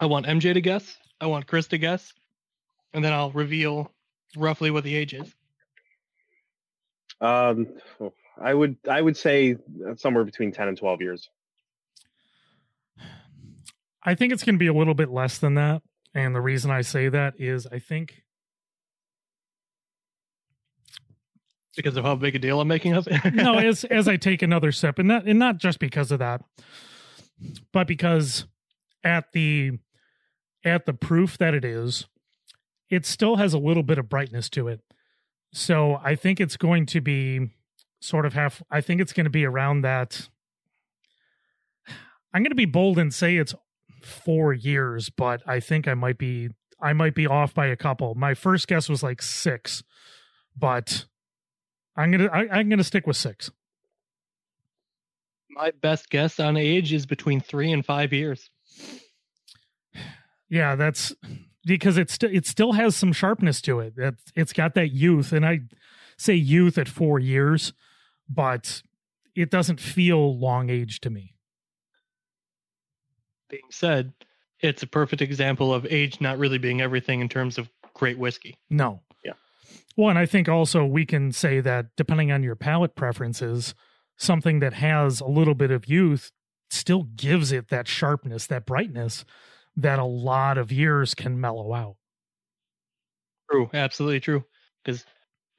i 0.00 0.06
want 0.06 0.26
mj 0.26 0.54
to 0.54 0.60
guess 0.60 0.96
i 1.20 1.26
want 1.26 1.46
chris 1.46 1.66
to 1.68 1.78
guess 1.78 2.12
and 2.94 3.04
then 3.04 3.12
i'll 3.12 3.30
reveal 3.32 3.90
roughly 4.36 4.70
what 4.70 4.82
the 4.84 4.94
age 4.96 5.12
is 5.14 5.34
Um, 7.20 7.68
I 8.40 8.52
would 8.54 8.76
I 8.90 9.00
would 9.00 9.16
say 9.16 9.56
somewhere 9.96 10.24
between 10.24 10.50
ten 10.50 10.66
and 10.68 10.76
twelve 10.76 11.00
years. 11.00 11.28
I 14.02 14.14
think 14.16 14.32
it's 14.32 14.42
going 14.42 14.56
to 14.56 14.58
be 14.58 14.66
a 14.66 14.74
little 14.74 14.94
bit 14.94 15.10
less 15.10 15.38
than 15.38 15.54
that. 15.54 15.82
And 16.14 16.34
the 16.34 16.40
reason 16.40 16.70
I 16.70 16.82
say 16.82 17.08
that 17.08 17.34
is 17.38 17.66
I 17.66 17.78
think 17.78 18.22
because 21.76 21.96
of 21.96 22.04
how 22.04 22.14
big 22.14 22.34
a 22.34 22.38
deal 22.38 22.60
i'm 22.60 22.68
making 22.68 22.92
of 22.92 23.08
it 23.10 23.34
no, 23.34 23.56
as 23.56 23.84
as 23.90 24.08
I 24.08 24.16
take 24.16 24.42
another 24.42 24.72
sip, 24.72 24.98
and 24.98 25.08
not 25.08 25.26
and 25.26 25.38
not 25.38 25.58
just 25.58 25.78
because 25.78 26.10
of 26.10 26.18
that, 26.18 26.42
but 27.72 27.86
because 27.86 28.46
at 29.04 29.32
the 29.32 29.78
at 30.64 30.86
the 30.86 30.92
proof 30.92 31.38
that 31.38 31.54
it 31.54 31.64
is, 31.64 32.06
it 32.90 33.06
still 33.06 33.36
has 33.36 33.54
a 33.54 33.58
little 33.58 33.82
bit 33.82 33.98
of 33.98 34.08
brightness 34.08 34.48
to 34.50 34.68
it. 34.68 34.80
So 35.52 35.98
I 36.02 36.14
think 36.14 36.40
it's 36.40 36.56
going 36.56 36.86
to 36.86 37.00
be 37.00 37.50
sort 38.00 38.26
of 38.26 38.34
half. 38.34 38.62
I 38.70 38.80
think 38.80 39.00
it's 39.00 39.12
going 39.12 39.24
to 39.24 39.30
be 39.30 39.44
around 39.44 39.82
that. 39.82 40.28
I'm 42.34 42.42
going 42.42 42.50
to 42.50 42.56
be 42.56 42.64
bold 42.64 42.98
and 42.98 43.12
say 43.12 43.36
it's 43.36 43.54
four 44.04 44.52
years, 44.52 45.10
but 45.10 45.42
I 45.46 45.60
think 45.60 45.86
I 45.88 45.94
might 45.94 46.18
be 46.18 46.50
I 46.80 46.92
might 46.92 47.14
be 47.14 47.26
off 47.26 47.54
by 47.54 47.66
a 47.66 47.76
couple. 47.76 48.14
My 48.14 48.34
first 48.34 48.66
guess 48.66 48.88
was 48.88 49.02
like 49.02 49.22
six, 49.22 49.82
but 50.56 51.06
I'm 51.96 52.10
gonna 52.10 52.28
I, 52.32 52.48
I'm 52.50 52.68
gonna 52.68 52.84
stick 52.84 53.06
with 53.06 53.16
six. 53.16 53.50
my 55.50 55.70
best 55.82 56.08
guess 56.10 56.40
on 56.40 56.56
age 56.56 56.92
is 56.92 57.04
between 57.06 57.40
three 57.40 57.70
and 57.72 57.84
five 57.84 58.12
years 58.12 58.50
Yeah, 60.48 60.74
that's 60.76 61.14
because 61.64 61.96
it 61.96 62.10
st- 62.10 62.34
it 62.34 62.46
still 62.46 62.72
has 62.72 62.94
some 62.94 63.12
sharpness 63.14 63.62
to 63.62 63.80
it. 63.80 63.94
It 63.96 64.16
it's 64.36 64.52
got 64.52 64.74
that 64.74 64.92
youth, 64.92 65.32
and 65.32 65.46
I 65.46 65.60
say 66.18 66.34
youth 66.34 66.76
at 66.76 66.88
four 66.88 67.18
years, 67.18 67.72
but 68.28 68.82
it 69.34 69.50
doesn't 69.50 69.80
feel 69.80 70.38
long 70.38 70.68
age 70.68 71.00
to 71.00 71.10
me. 71.10 71.31
Being 73.52 73.62
said, 73.70 74.12
it's 74.60 74.82
a 74.82 74.86
perfect 74.86 75.22
example 75.22 75.72
of 75.72 75.86
age 75.86 76.20
not 76.20 76.38
really 76.38 76.58
being 76.58 76.80
everything 76.80 77.20
in 77.20 77.28
terms 77.28 77.58
of 77.58 77.68
great 77.94 78.18
whiskey. 78.18 78.56
No. 78.70 79.02
Yeah. 79.24 79.34
Well, 79.96 80.08
and 80.08 80.18
I 80.18 80.26
think 80.26 80.48
also 80.48 80.84
we 80.84 81.04
can 81.04 81.30
say 81.30 81.60
that 81.60 81.86
depending 81.96 82.32
on 82.32 82.42
your 82.42 82.56
palate 82.56 82.96
preferences, 82.96 83.74
something 84.16 84.60
that 84.60 84.72
has 84.72 85.20
a 85.20 85.26
little 85.26 85.54
bit 85.54 85.70
of 85.70 85.88
youth 85.88 86.32
still 86.70 87.02
gives 87.02 87.52
it 87.52 87.68
that 87.68 87.86
sharpness, 87.86 88.46
that 88.46 88.64
brightness 88.64 89.24
that 89.76 89.98
a 89.98 90.04
lot 90.04 90.56
of 90.58 90.72
years 90.72 91.14
can 91.14 91.40
mellow 91.40 91.74
out. 91.74 91.96
True, 93.50 93.68
absolutely 93.74 94.20
true. 94.20 94.44
Because 94.82 95.04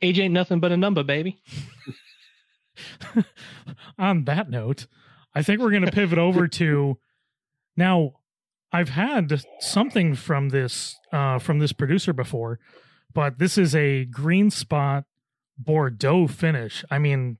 age 0.01 0.19
ain't 0.19 0.33
nothing 0.33 0.59
but 0.59 0.71
a 0.71 0.77
number, 0.77 1.03
baby. 1.03 1.41
on 3.99 4.23
that 4.25 4.49
note, 4.49 4.87
I 5.35 5.43
think 5.43 5.59
we're 5.59 5.71
going 5.71 5.85
to 5.85 5.91
pivot 5.91 6.17
over 6.17 6.47
to 6.59 6.97
now. 7.75 8.13
I've 8.75 8.89
had 8.89 9.39
something 9.59 10.15
from 10.15 10.49
this 10.49 10.97
uh, 11.11 11.37
from 11.37 11.59
this 11.59 11.73
producer 11.73 12.11
before, 12.11 12.57
but 13.13 13.37
this 13.37 13.55
is 13.55 13.75
a 13.75 14.05
green 14.05 14.49
spot 14.49 15.03
Bordeaux 15.59 16.27
finish. 16.27 16.83
I 16.89 16.97
mean, 16.97 17.37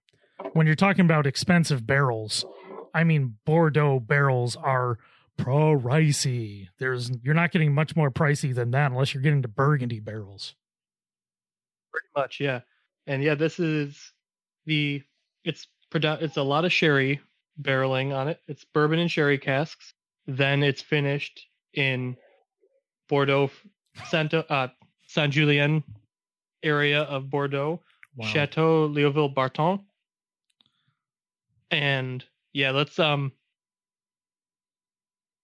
when 0.54 0.68
you're 0.68 0.76
talking 0.76 1.06
about 1.06 1.26
expensive 1.26 1.86
barrels, 1.88 2.46
I 2.94 3.04
mean 3.04 3.38
Bordeaux 3.46 4.00
barrels 4.00 4.56
are 4.56 5.00
pricey. 5.38 6.68
There's 6.80 7.12
you're 7.24 7.34
not 7.34 7.52
getting 7.52 7.74
much 7.74 7.96
more 7.96 8.12
pricey 8.12 8.54
than 8.54 8.72
that 8.72 8.92
unless 8.92 9.14
you're 9.14 9.24
getting 9.24 9.42
to 9.42 9.48
Burgundy 9.48 10.00
barrels. 10.00 10.56
Pretty 11.92 12.08
much, 12.16 12.40
yeah. 12.40 12.62
And 13.08 13.24
yeah, 13.24 13.36
this 13.36 13.60
is 13.60 14.14
the 14.66 15.02
it's 15.44 15.68
it's 15.94 16.38
a 16.38 16.44
lot 16.44 16.66
of 16.66 16.74
sherry 16.74 17.22
barreling 17.62 18.16
on 18.16 18.28
it. 18.28 18.40
It's 18.48 18.66
bourbon 18.66 19.00
and 19.00 19.12
sherry 19.12 19.38
casks. 19.38 19.94
Then 20.28 20.64
it's 20.64 20.82
finished 20.82 21.48
in 21.74 22.16
Bordeaux, 23.10 23.52
Santa 24.06 24.52
uh, 24.52 24.68
Saint 25.08 25.34
Julien 25.34 25.84
area 26.64 27.02
of 27.02 27.30
Bordeaux, 27.30 27.82
Chateau 28.22 28.88
Leoville 28.88 29.34
Barton. 29.34 29.80
And 31.72 32.24
yeah, 32.54 32.72
let's 32.72 33.00
um 33.00 33.32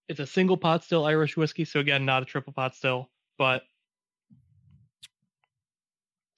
it's 0.08 0.20
a 0.20 0.26
single 0.26 0.58
pot 0.58 0.84
still 0.84 1.06
Irish 1.06 1.38
whiskey, 1.38 1.66
so 1.66 1.80
again, 1.80 2.06
not 2.06 2.24
a 2.24 2.26
triple 2.26 2.54
pot 2.54 2.76
still, 2.76 3.10
but 3.38 3.64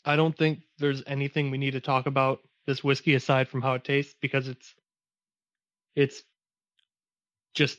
I 0.03 0.15
don't 0.15 0.37
think 0.37 0.61
there's 0.77 1.03
anything 1.07 1.51
we 1.51 1.57
need 1.57 1.71
to 1.71 1.79
talk 1.79 2.05
about 2.05 2.39
this 2.65 2.83
whiskey 2.83 3.15
aside 3.15 3.47
from 3.47 3.61
how 3.61 3.73
it 3.73 3.83
tastes 3.83 4.15
because 4.21 4.47
it's 4.47 4.75
it's 5.95 6.23
just 7.53 7.77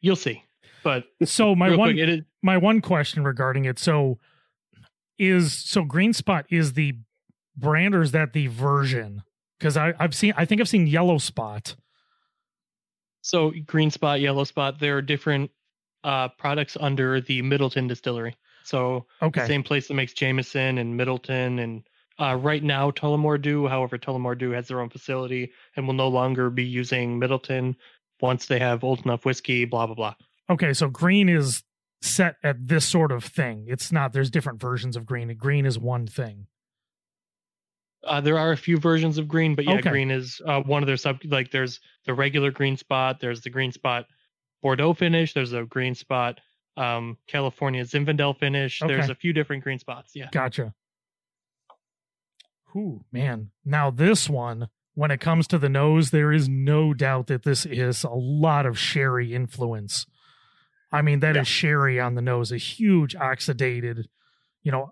you'll 0.00 0.16
see. 0.16 0.42
But 0.84 1.04
So 1.24 1.54
my 1.54 1.74
one 1.76 1.90
quick, 1.90 1.98
it 1.98 2.08
is 2.08 2.20
my 2.42 2.56
one 2.56 2.80
question 2.80 3.24
regarding 3.24 3.64
it 3.64 3.78
so 3.78 4.18
is 5.18 5.52
so 5.52 5.84
green 5.84 6.12
spot 6.12 6.46
is 6.50 6.74
the 6.74 6.94
brand 7.56 7.94
or 7.94 8.02
is 8.02 8.12
that 8.12 8.32
the 8.32 8.46
version 8.46 9.22
because 9.58 9.76
I 9.76 9.92
I've 9.98 10.14
seen 10.14 10.32
i 10.36 10.44
think 10.44 10.60
i've 10.60 10.68
seen 10.68 10.86
yellow 10.86 11.18
spot 11.18 11.74
so 13.28 13.52
green 13.66 13.90
spot, 13.90 14.20
yellow 14.20 14.44
spot, 14.44 14.78
there 14.78 14.96
are 14.96 15.02
different 15.02 15.50
uh 16.04 16.28
products 16.28 16.76
under 16.80 17.20
the 17.20 17.42
Midleton 17.42 17.88
distillery. 17.88 18.36
So 18.64 19.06
okay 19.20 19.46
same 19.46 19.62
place 19.62 19.88
that 19.88 19.94
makes 19.94 20.12
Jameson 20.14 20.78
and 20.78 20.98
Midleton 20.98 21.62
and 21.62 21.82
uh, 22.20 22.34
right 22.34 22.62
now 22.62 22.90
Tullamore 22.90 23.40
Dew. 23.40 23.68
However, 23.68 23.98
Tullamore 23.98 24.36
Dew 24.36 24.50
has 24.50 24.66
their 24.68 24.80
own 24.80 24.88
facility 24.88 25.52
and 25.76 25.86
will 25.86 25.94
no 25.94 26.08
longer 26.08 26.50
be 26.50 26.64
using 26.64 27.20
Midleton 27.20 27.76
once 28.20 28.46
they 28.46 28.58
have 28.58 28.84
old 28.84 29.04
enough 29.04 29.24
whiskey. 29.24 29.64
Blah 29.64 29.86
blah 29.86 29.94
blah. 29.94 30.14
Okay, 30.50 30.72
so 30.72 30.88
green 30.88 31.28
is 31.28 31.62
set 32.00 32.36
at 32.42 32.68
this 32.68 32.86
sort 32.86 33.12
of 33.12 33.24
thing. 33.24 33.66
It's 33.68 33.90
not. 33.92 34.12
There's 34.12 34.30
different 34.30 34.60
versions 34.60 34.96
of 34.96 35.04
green. 35.04 35.34
Green 35.36 35.66
is 35.66 35.78
one 35.78 36.06
thing. 36.06 36.46
Uh, 38.04 38.20
there 38.20 38.38
are 38.38 38.52
a 38.52 38.56
few 38.56 38.78
versions 38.78 39.18
of 39.18 39.26
green, 39.26 39.54
but 39.56 39.64
yeah, 39.64 39.74
Okay. 39.74 39.90
green 39.90 40.10
is 40.10 40.40
uh, 40.46 40.60
one 40.62 40.82
of 40.82 40.86
their 40.86 40.96
sub. 40.96 41.18
Like 41.24 41.50
there's 41.50 41.80
the 42.06 42.14
regular 42.14 42.50
green 42.50 42.76
spot. 42.76 43.18
There's 43.20 43.40
the 43.40 43.50
green 43.50 43.72
spot 43.72 44.06
Bordeaux 44.62 44.94
finish. 44.94 45.34
There's 45.34 45.52
a 45.52 45.64
green 45.64 45.94
spot 45.94 46.40
um, 46.76 47.18
California 47.26 47.82
Zinfandel 47.84 48.38
finish. 48.38 48.80
There's 48.86 49.10
a 49.10 49.14
few 49.16 49.32
different 49.32 49.64
green 49.64 49.80
spots. 49.80 50.12
Yeah. 50.14 50.28
Gotcha. 50.30 50.72
Whew, 52.72 53.04
man. 53.10 53.50
Now 53.64 53.90
this 53.90 54.28
one, 54.28 54.68
when 54.98 55.12
it 55.12 55.20
comes 55.20 55.46
to 55.46 55.58
the 55.58 55.68
nose, 55.68 56.10
there 56.10 56.32
is 56.32 56.48
no 56.48 56.92
doubt 56.92 57.28
that 57.28 57.44
this 57.44 57.64
is 57.64 58.02
a 58.02 58.10
lot 58.10 58.66
of 58.66 58.76
sherry 58.76 59.32
influence. 59.32 60.06
I 60.90 61.02
mean, 61.02 61.20
that 61.20 61.36
is 61.36 61.36
Yeah. 61.36 61.42
sherry 61.44 62.00
on 62.00 62.16
the 62.16 62.20
nose, 62.20 62.50
a 62.50 62.56
huge 62.56 63.14
oxidated, 63.14 64.06
you 64.64 64.72
know, 64.72 64.90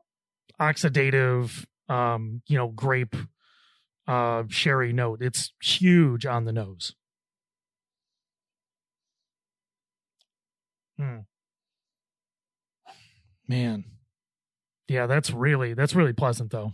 oxidative, 0.60 1.66
um, 1.88 2.40
you 2.46 2.56
know, 2.56 2.68
grape, 2.68 3.16
uh, 4.06 4.44
sherry 4.48 4.92
note. 4.92 5.22
It's 5.22 5.52
huge 5.60 6.25
on 6.25 6.44
the 6.44 6.52
nose. 6.52 6.94
Hmm. 10.98 11.26
Man. 13.48 13.84
Yeah, 14.86 15.06
that's 15.08 15.32
really 15.32 15.75
that's 15.75 15.96
really 15.96 16.12
pleasant 16.12 16.52
though. 16.52 16.72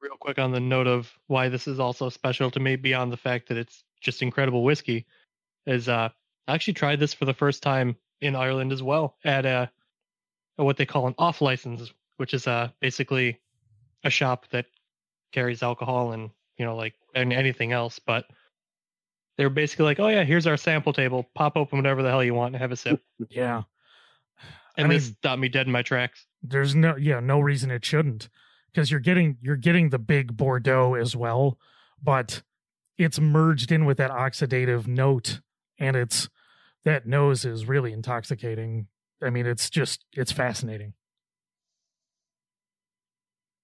Real 0.00 0.16
quick 0.20 0.38
on 0.38 0.52
the 0.52 0.60
note 0.60 0.86
of 0.86 1.10
why 1.26 1.48
this 1.48 1.66
is 1.66 1.80
also 1.80 2.08
special 2.10 2.50
to 2.50 2.60
me, 2.60 2.76
beyond 2.76 3.12
the 3.12 3.16
fact 3.16 3.48
that 3.48 3.56
it's 3.56 3.82
just 4.00 4.22
incredible 4.22 4.62
whiskey, 4.62 5.06
is 5.66 5.88
uh, 5.88 6.10
I 6.46 6.54
actually 6.54 6.74
tried 6.74 7.00
this 7.00 7.14
for 7.14 7.24
the 7.24 7.34
first 7.34 7.62
time 7.62 7.96
in 8.20 8.36
Ireland 8.36 8.72
as 8.72 8.82
well 8.82 9.16
at 9.24 9.46
a, 9.46 9.70
what 10.56 10.76
they 10.76 10.86
call 10.86 11.06
an 11.06 11.14
off 11.18 11.40
license, 11.40 11.92
which 12.18 12.34
is 12.34 12.46
uh 12.46 12.68
basically 12.80 13.38
a 14.04 14.10
shop 14.10 14.46
that 14.50 14.66
carries 15.32 15.62
alcohol 15.62 16.12
and 16.12 16.30
you 16.56 16.64
know 16.64 16.76
like 16.76 16.94
and 17.14 17.32
anything 17.32 17.72
else, 17.72 17.98
but 17.98 18.26
they 19.36 19.44
were 19.44 19.50
basically 19.50 19.84
like, 19.86 20.00
oh 20.00 20.08
yeah, 20.08 20.24
here's 20.24 20.46
our 20.46 20.56
sample 20.56 20.92
table, 20.92 21.28
pop 21.34 21.56
open 21.56 21.78
whatever 21.78 22.02
the 22.02 22.08
hell 22.10 22.24
you 22.24 22.32
want 22.34 22.54
and 22.54 22.62
have 22.62 22.72
a 22.72 22.76
sip, 22.76 23.02
Yeah. 23.30 23.62
and 24.76 24.86
I 24.86 24.94
this 24.94 25.06
mean- 25.06 25.14
stopped 25.16 25.40
me 25.40 25.48
dead 25.48 25.66
in 25.66 25.72
my 25.72 25.82
tracks. 25.82 26.26
There's 26.42 26.74
no 26.74 26.96
yeah, 26.96 27.20
no 27.20 27.40
reason 27.40 27.70
it 27.70 27.84
shouldn't. 27.84 28.28
Because 28.76 28.90
you're 28.90 29.00
getting 29.00 29.38
you're 29.40 29.56
getting 29.56 29.88
the 29.88 29.98
big 29.98 30.36
Bordeaux 30.36 30.92
as 30.96 31.16
well, 31.16 31.56
but 32.02 32.42
it's 32.98 33.18
merged 33.18 33.72
in 33.72 33.86
with 33.86 33.96
that 33.96 34.10
oxidative 34.10 34.86
note 34.86 35.40
and 35.78 35.96
it's 35.96 36.28
that 36.84 37.06
nose 37.06 37.46
is 37.46 37.64
really 37.66 37.94
intoxicating. 37.94 38.88
I 39.22 39.30
mean, 39.30 39.46
it's 39.46 39.70
just 39.70 40.04
it's 40.12 40.30
fascinating. 40.30 40.92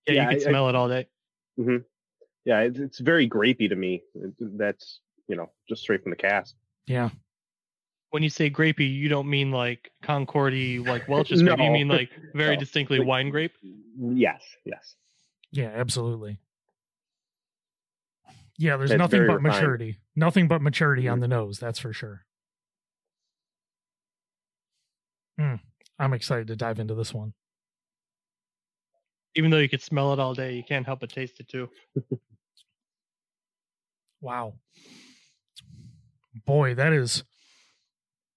Yeah, 0.06 0.14
Yeah, 0.14 0.22
you 0.22 0.28
can 0.28 0.46
I- 0.46 0.48
I- 0.48 0.50
smell 0.50 0.68
it 0.70 0.74
all 0.74 0.88
day. 0.88 1.08
Mm-hmm. 1.60 1.76
Yeah, 2.46 2.60
it's, 2.60 2.78
it's 2.78 2.98
very 2.98 3.28
grapey 3.28 3.68
to 3.68 3.76
me. 3.76 4.02
It- 4.14 4.32
That's 4.56 5.00
you 5.28 5.36
know 5.36 5.50
just 5.68 5.82
straight 5.82 6.02
from 6.02 6.10
the 6.10 6.16
cast. 6.16 6.54
Yeah. 6.86 7.10
when 8.12 8.22
you 8.22 8.30
say 8.30 8.50
grapey, 8.50 8.90
you 8.90 9.08
don't 9.10 9.28
mean 9.28 9.50
like 9.50 9.90
Concordy, 10.02 10.86
like 10.86 11.06
Welch's 11.06 11.42
No. 11.42 11.54
grape. 11.56 11.66
You 11.66 11.70
mean 11.72 11.88
like 11.88 12.08
very 12.32 12.54
No. 12.56 12.60
distinctly 12.60 12.96
Like- 12.98 13.08
wine 13.08 13.28
grape. 13.30 13.52
Yes, 13.98 14.40
yes. 14.64 14.96
Yeah, 15.52 15.70
absolutely. 15.74 16.38
Yeah, 18.58 18.76
there's 18.76 18.90
It's 18.90 18.98
nothing 18.98 19.26
but 19.26 19.42
refined. 19.42 19.42
maturity. 19.42 19.98
Nothing 20.16 20.48
but 20.48 20.62
maturity 20.62 21.08
on 21.08 21.18
Mhm. 21.18 21.22
the 21.22 21.28
nose, 21.28 21.58
that's 21.58 21.78
for 21.78 21.92
sure. 21.92 22.24
Hmm. 25.38 25.56
I'm 25.98 26.12
excited 26.12 26.46
to 26.48 26.56
dive 26.56 26.78
into 26.78 26.94
this 26.94 27.12
one. 27.14 27.34
Even 29.34 29.50
though 29.50 29.58
you 29.58 29.68
could 29.68 29.82
smell 29.82 30.12
it 30.12 30.18
all 30.18 30.34
day, 30.34 30.54
you 30.54 30.62
can't 30.62 30.84
help 30.84 31.00
but 31.00 31.10
taste 31.10 31.40
it 31.40 31.48
too. 31.48 31.68
Wow. 34.20 34.54
Boy, 36.46 36.74
that 36.76 36.92
is 36.92 37.24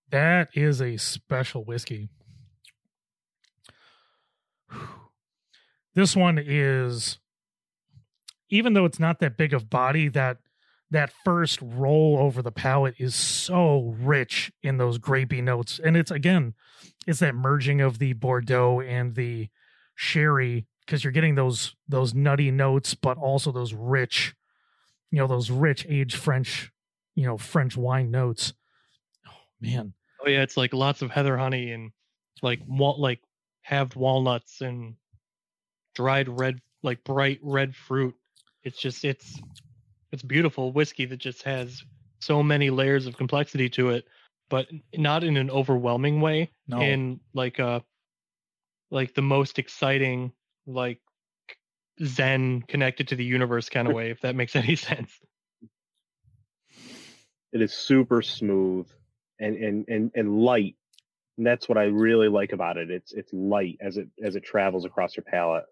that 0.10 0.50
is 0.56 0.82
a 0.82 0.98
special 0.98 1.64
whiskey. 1.64 2.10
This 5.96 6.16
one 6.16 6.38
is 6.38 7.18
even 8.50 8.74
though 8.74 8.86
it's 8.86 9.00
not 9.00 9.20
that 9.20 9.38
big 9.38 9.54
of 9.54 9.70
body, 9.70 10.08
that 10.10 10.38
that 10.92 11.12
first 11.24 11.60
roll 11.62 12.18
over 12.20 12.42
the 12.42 12.52
palate 12.52 12.96
is 13.00 13.16
so 13.16 13.96
rich 14.00 14.52
in 14.62 14.78
those 14.78 15.00
grapey 15.00 15.42
notes. 15.42 15.80
And 15.84 15.98
it's 15.98 16.12
again, 16.12 16.54
it's 17.08 17.20
that 17.20 17.36
merging 17.36 17.82
of 17.82 17.98
the 17.98 18.14
Bordeaux 18.14 18.82
and 18.82 19.16
the 19.16 19.50
sherry 19.96 20.68
because 20.86 21.04
you're 21.04 21.12
getting 21.12 21.36
those 21.36 21.76
those 21.88 22.14
nutty 22.14 22.52
notes, 22.52 22.94
but 22.94 23.18
also 23.18 23.52
those 23.52 23.74
rich, 23.74 24.36
you 25.12 25.20
know, 25.20 25.28
those 25.28 25.50
rich 25.50 25.86
aged 25.90 26.16
French, 26.16 26.72
you 27.16 27.26
know, 27.26 27.38
French 27.38 27.76
wine 27.76 28.12
notes. 28.12 28.54
Oh 29.28 29.32
man. 29.60 29.94
Oh 30.24 30.30
yeah, 30.30 30.42
it's 30.42 30.58
like 30.58 30.74
lots 30.74 31.02
of 31.02 31.12
heather 31.12 31.38
honey 31.38 31.72
and 31.72 31.92
like 32.42 32.62
like 32.68 33.22
halved 33.62 33.96
walnuts 33.96 34.62
and 34.62 34.96
dried 35.96 36.30
red, 36.30 36.62
like 36.84 37.04
bright 37.04 37.40
red 37.42 37.76
fruit. 37.76 38.16
It's 38.64 38.80
just 38.80 39.04
it's 39.06 39.40
it's 40.12 40.24
beautiful 40.24 40.72
whiskey 40.72 41.06
that 41.06 41.18
just 41.18 41.44
has 41.44 41.84
so 42.20 42.44
many 42.44 42.70
layers 42.70 43.08
of 43.08 43.18
complexity 43.18 43.70
to 43.70 43.90
it, 43.90 44.06
but 44.50 44.68
not 44.96 45.24
in 45.24 45.38
an 45.38 45.50
overwhelming 45.50 46.22
way. 46.22 46.52
No. 46.68 46.80
in 46.82 47.20
like 47.34 47.60
a 47.60 47.84
like 48.92 49.14
the 49.14 49.22
most 49.22 49.60
exciting 49.60 50.32
like 50.68 51.00
zen 52.04 52.62
connected 52.64 53.08
to 53.08 53.16
the 53.16 53.24
universe 53.24 53.70
kind 53.70 53.88
of 53.88 53.94
way 53.94 54.10
if 54.10 54.20
that 54.22 54.36
makes 54.36 54.56
any 54.56 54.76
sense 54.76 55.20
It 57.56 57.62
is 57.62 57.72
super 57.72 58.22
smooth 58.22 58.86
and 59.40 59.56
and 59.56 59.86
and 59.88 60.12
and 60.14 60.38
light. 60.38 60.76
And 61.38 61.48
that's 61.48 61.70
what 61.70 61.78
I 61.78 61.86
really 61.86 62.28
like 62.28 62.52
about 62.52 62.76
it. 62.76 62.92
It's 62.92 63.14
it's 63.14 63.32
light 63.32 63.78
as 63.80 63.96
it 63.96 64.10
as 64.22 64.36
it 64.36 64.44
travels 64.44 64.84
across 64.84 65.16
your 65.16 65.24
palate. 65.24 65.64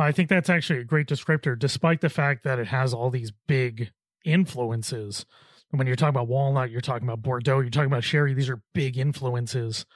I 0.00 0.12
think 0.12 0.28
that's 0.28 0.50
actually 0.50 0.80
a 0.80 0.84
great 0.84 1.06
descriptor, 1.06 1.58
despite 1.58 2.00
the 2.00 2.08
fact 2.08 2.44
that 2.44 2.58
it 2.58 2.68
has 2.68 2.92
all 2.92 3.10
these 3.10 3.32
big 3.46 3.90
influences. 4.24 5.24
And 5.70 5.78
when 5.78 5.86
you're 5.86 5.96
talking 5.96 6.14
about 6.14 6.28
walnut, 6.28 6.70
you're 6.70 6.80
talking 6.80 7.08
about 7.08 7.22
Bordeaux, 7.22 7.60
you're 7.60 7.70
talking 7.70 7.90
about 7.90 8.04
sherry, 8.04 8.34
these 8.34 8.50
are 8.50 8.62
big 8.74 8.98
influences. 8.98 9.86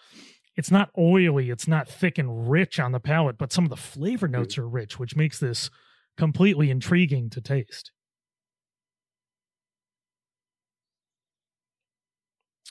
It's 0.56 0.70
not 0.70 0.90
oily, 0.98 1.50
it's 1.50 1.68
not 1.68 1.88
thick 1.88 2.18
and 2.18 2.50
rich 2.50 2.78
on 2.80 2.92
the 2.92 3.00
palate, 3.00 3.38
but 3.38 3.52
some 3.52 3.64
of 3.64 3.70
the 3.70 3.76
flavor 3.76 4.26
hmm. 4.26 4.32
notes 4.32 4.58
are 4.58 4.68
rich, 4.68 4.98
which 4.98 5.16
makes 5.16 5.38
this 5.38 5.70
completely 6.16 6.70
intriguing 6.70 7.30
to 7.30 7.40
taste. 7.40 7.92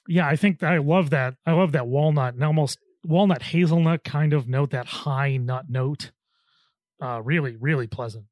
Yeah, 0.07 0.27
I 0.27 0.35
think 0.35 0.63
I 0.63 0.77
love 0.77 1.11
that. 1.11 1.35
I 1.45 1.51
love 1.51 1.71
that 1.73 1.87
walnut 1.87 2.33
and 2.33 2.43
almost 2.43 2.79
walnut 3.03 3.43
hazelnut 3.43 4.03
kind 4.03 4.33
of 4.33 4.47
note, 4.47 4.71
that 4.71 4.87
high 4.87 5.37
nut 5.37 5.65
note 5.69 6.11
uh 7.01 7.21
really 7.23 7.55
really 7.55 7.87
pleasant. 7.87 8.25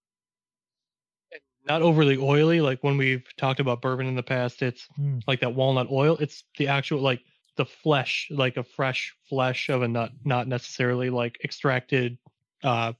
Not 1.68 1.82
overly 1.82 2.18
oily 2.18 2.62
like 2.62 2.82
when 2.82 2.96
we've 2.98 3.26
talked 3.38 3.60
about 3.60 3.82
bourbon 3.82 4.08
in 4.08 4.16
the 4.16 4.24
past 4.24 4.62
it's 4.62 4.88
Mm. 4.98 5.22
like 5.28 5.42
that 5.42 5.54
walnut 5.54 5.88
oil 5.92 6.16
it's 6.18 6.44
the 6.58 6.68
actual 6.70 7.02
like 7.02 7.22
the 7.58 7.66
flesh 7.66 8.28
like 8.32 8.56
a 8.56 8.64
fresh 8.64 9.14
flesh 9.30 9.68
of 9.70 9.82
a 9.82 9.88
nut 9.88 10.12
not 10.24 10.48
necessarily 10.48 11.10
like 11.10 11.38
extracted 11.44 12.18
uh 12.64 12.94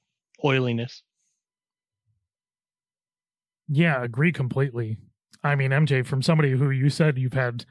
oiliness. 0.44 1.02
Yeah 3.70 4.04
agree 4.04 4.32
completely. 4.32 4.98
I 5.44 5.56
mean 5.56 5.72
mj 5.72 6.06
from 6.06 6.22
somebody 6.22 6.52
who 6.52 6.70
you 6.70 6.90
said 6.90 7.18
you've 7.18 7.34
had 7.34 7.66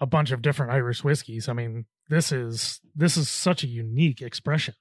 a 0.00 0.06
bunch 0.06 0.30
of 0.30 0.42
different 0.42 0.70
irish 0.72 1.02
whiskeys 1.02 1.48
i 1.48 1.54
mean 1.54 1.86
this 2.10 2.30
is 2.30 2.80
this 2.94 3.16
is 3.16 3.28
such 3.30 3.64
a 3.64 3.66
unique 3.66 4.20
expression 4.20 4.74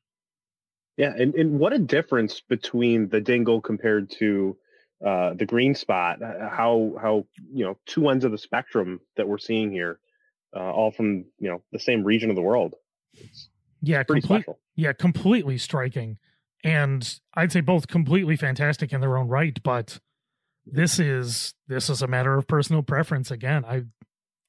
Yeah, 0.97 1.13
and, 1.15 1.36
and 1.36 1.60
what 1.60 1.73
a 1.73 1.79
difference 1.79 2.41
between 2.41 3.10
the 3.10 3.19
dingle 3.21 3.60
compared 3.62 4.10
to 4.19 4.58
uh, 5.05 5.34
the 5.34 5.45
green 5.45 5.75
spot. 5.75 6.21
uh, 6.21 6.49
How 6.49 6.93
how 7.01 7.25
you 7.51 7.65
know 7.65 7.77
two 7.86 8.08
ends 8.10 8.23
of 8.25 8.31
the 8.31 8.38
spectrum 8.38 9.01
that 9.17 9.27
we're 9.27 9.38
seeing 9.38 9.71
here, 9.71 9.99
uh, 10.55 10.60
all 10.71 10.91
from 10.91 11.25
you 11.39 11.49
know 11.49 11.62
the 11.71 11.79
same 11.79 12.03
region 12.03 12.29
of 12.29 12.36
the 12.36 12.41
world. 12.41 12.75
It's 13.13 13.49
yeah 13.81 14.03
pretty 14.03 14.21
complete, 14.21 14.41
special. 14.43 14.60
yeah 14.75 14.93
completely 14.93 15.58
striking 15.58 16.17
and 16.63 17.19
i'd 17.36 17.51
say 17.51 17.62
both 17.62 17.88
completely 17.88 18.36
fantastic 18.36 18.91
in 18.91 19.01
their 19.01 19.17
own 19.17 19.27
right 19.27 19.62
but 19.63 19.99
this 20.65 20.99
is 20.99 21.53
this 21.67 21.89
is 21.89 22.01
a 22.01 22.08
matter 22.08 22.36
of 22.38 22.47
personal 22.47 22.81
preference 22.81 23.29
again 23.31 23.63
i 23.65 23.84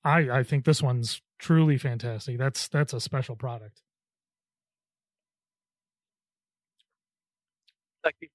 i 0.05 0.39
i 0.39 0.43
think 0.43 0.65
this 0.65 0.83
one's 0.83 1.21
truly 1.39 1.77
fantastic 1.77 2.39
that's 2.39 2.69
that's 2.69 2.93
a 2.95 3.01
special 3.01 3.37
product 3.37 3.83
like 8.07 8.31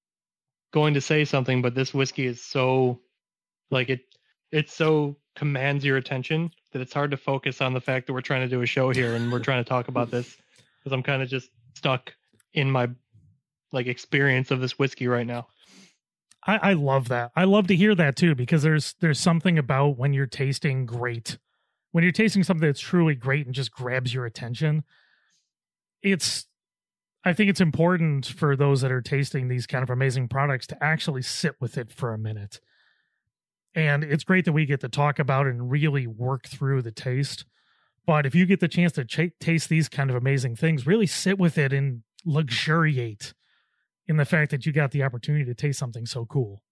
going 0.72 0.94
to 0.94 1.00
say 1.00 1.24
something 1.24 1.60
but 1.60 1.74
this 1.74 1.92
whiskey 1.92 2.26
is 2.26 2.42
so 2.42 3.00
like 3.70 3.90
it 3.90 4.00
it 4.52 4.70
so 4.70 5.16
commands 5.34 5.84
your 5.84 5.96
attention 5.96 6.50
that 6.72 6.80
it's 6.80 6.92
hard 6.92 7.10
to 7.10 7.16
focus 7.16 7.60
on 7.60 7.72
the 7.72 7.80
fact 7.80 8.06
that 8.06 8.12
we're 8.12 8.20
trying 8.20 8.42
to 8.42 8.48
do 8.48 8.62
a 8.62 8.66
show 8.66 8.90
here 8.90 9.14
and 9.14 9.32
we're 9.32 9.40
trying 9.40 9.62
to 9.62 9.68
talk 9.68 9.88
about 9.88 10.10
this 10.10 10.36
because 10.78 10.92
I'm 10.92 11.02
kind 11.02 11.22
of 11.22 11.28
just 11.28 11.50
stuck 11.74 12.12
in 12.54 12.70
my 12.70 12.88
like 13.72 13.86
experience 13.86 14.50
of 14.50 14.60
this 14.60 14.78
whiskey 14.78 15.08
right 15.08 15.26
now. 15.26 15.46
I, 16.46 16.70
I 16.70 16.72
love 16.74 17.08
that. 17.08 17.30
I 17.36 17.44
love 17.44 17.68
to 17.68 17.76
hear 17.76 17.94
that 17.94 18.16
too 18.16 18.34
because 18.34 18.62
there's 18.62 18.94
there's 19.00 19.20
something 19.20 19.58
about 19.58 19.96
when 19.96 20.12
you're 20.12 20.26
tasting 20.26 20.86
great, 20.86 21.38
when 21.92 22.02
you're 22.02 22.12
tasting 22.12 22.42
something 22.42 22.66
that's 22.66 22.80
truly 22.80 23.14
great 23.14 23.46
and 23.46 23.54
just 23.54 23.70
grabs 23.70 24.12
your 24.12 24.26
attention. 24.26 24.84
It's, 26.02 26.46
I 27.24 27.32
think 27.32 27.50
it's 27.50 27.60
important 27.60 28.26
for 28.26 28.56
those 28.56 28.80
that 28.80 28.90
are 28.90 29.00
tasting 29.00 29.48
these 29.48 29.66
kind 29.66 29.82
of 29.82 29.90
amazing 29.90 30.28
products 30.28 30.66
to 30.68 30.84
actually 30.84 31.22
sit 31.22 31.54
with 31.60 31.78
it 31.78 31.92
for 31.92 32.12
a 32.12 32.18
minute. 32.18 32.60
And 33.74 34.04
it's 34.04 34.24
great 34.24 34.44
that 34.44 34.52
we 34.52 34.66
get 34.66 34.80
to 34.80 34.88
talk 34.88 35.18
about 35.18 35.46
and 35.46 35.70
really 35.70 36.06
work 36.06 36.46
through 36.46 36.82
the 36.82 36.90
taste. 36.92 37.44
But 38.06 38.26
if 38.26 38.34
you 38.34 38.46
get 38.46 38.60
the 38.60 38.68
chance 38.68 38.92
to 38.92 39.04
ch- 39.04 39.32
taste 39.40 39.68
these 39.68 39.88
kind 39.88 40.10
of 40.10 40.16
amazing 40.16 40.56
things, 40.56 40.86
really 40.86 41.06
sit 41.06 41.38
with 41.38 41.58
it 41.58 41.72
and 41.72 42.02
luxuriate 42.24 43.34
in 44.08 44.16
the 44.16 44.24
fact 44.24 44.50
that 44.52 44.66
you 44.66 44.72
got 44.72 44.90
the 44.92 45.02
opportunity 45.02 45.44
to 45.44 45.54
taste 45.54 45.78
something 45.78 46.06
so 46.06 46.26
cool. 46.26 46.62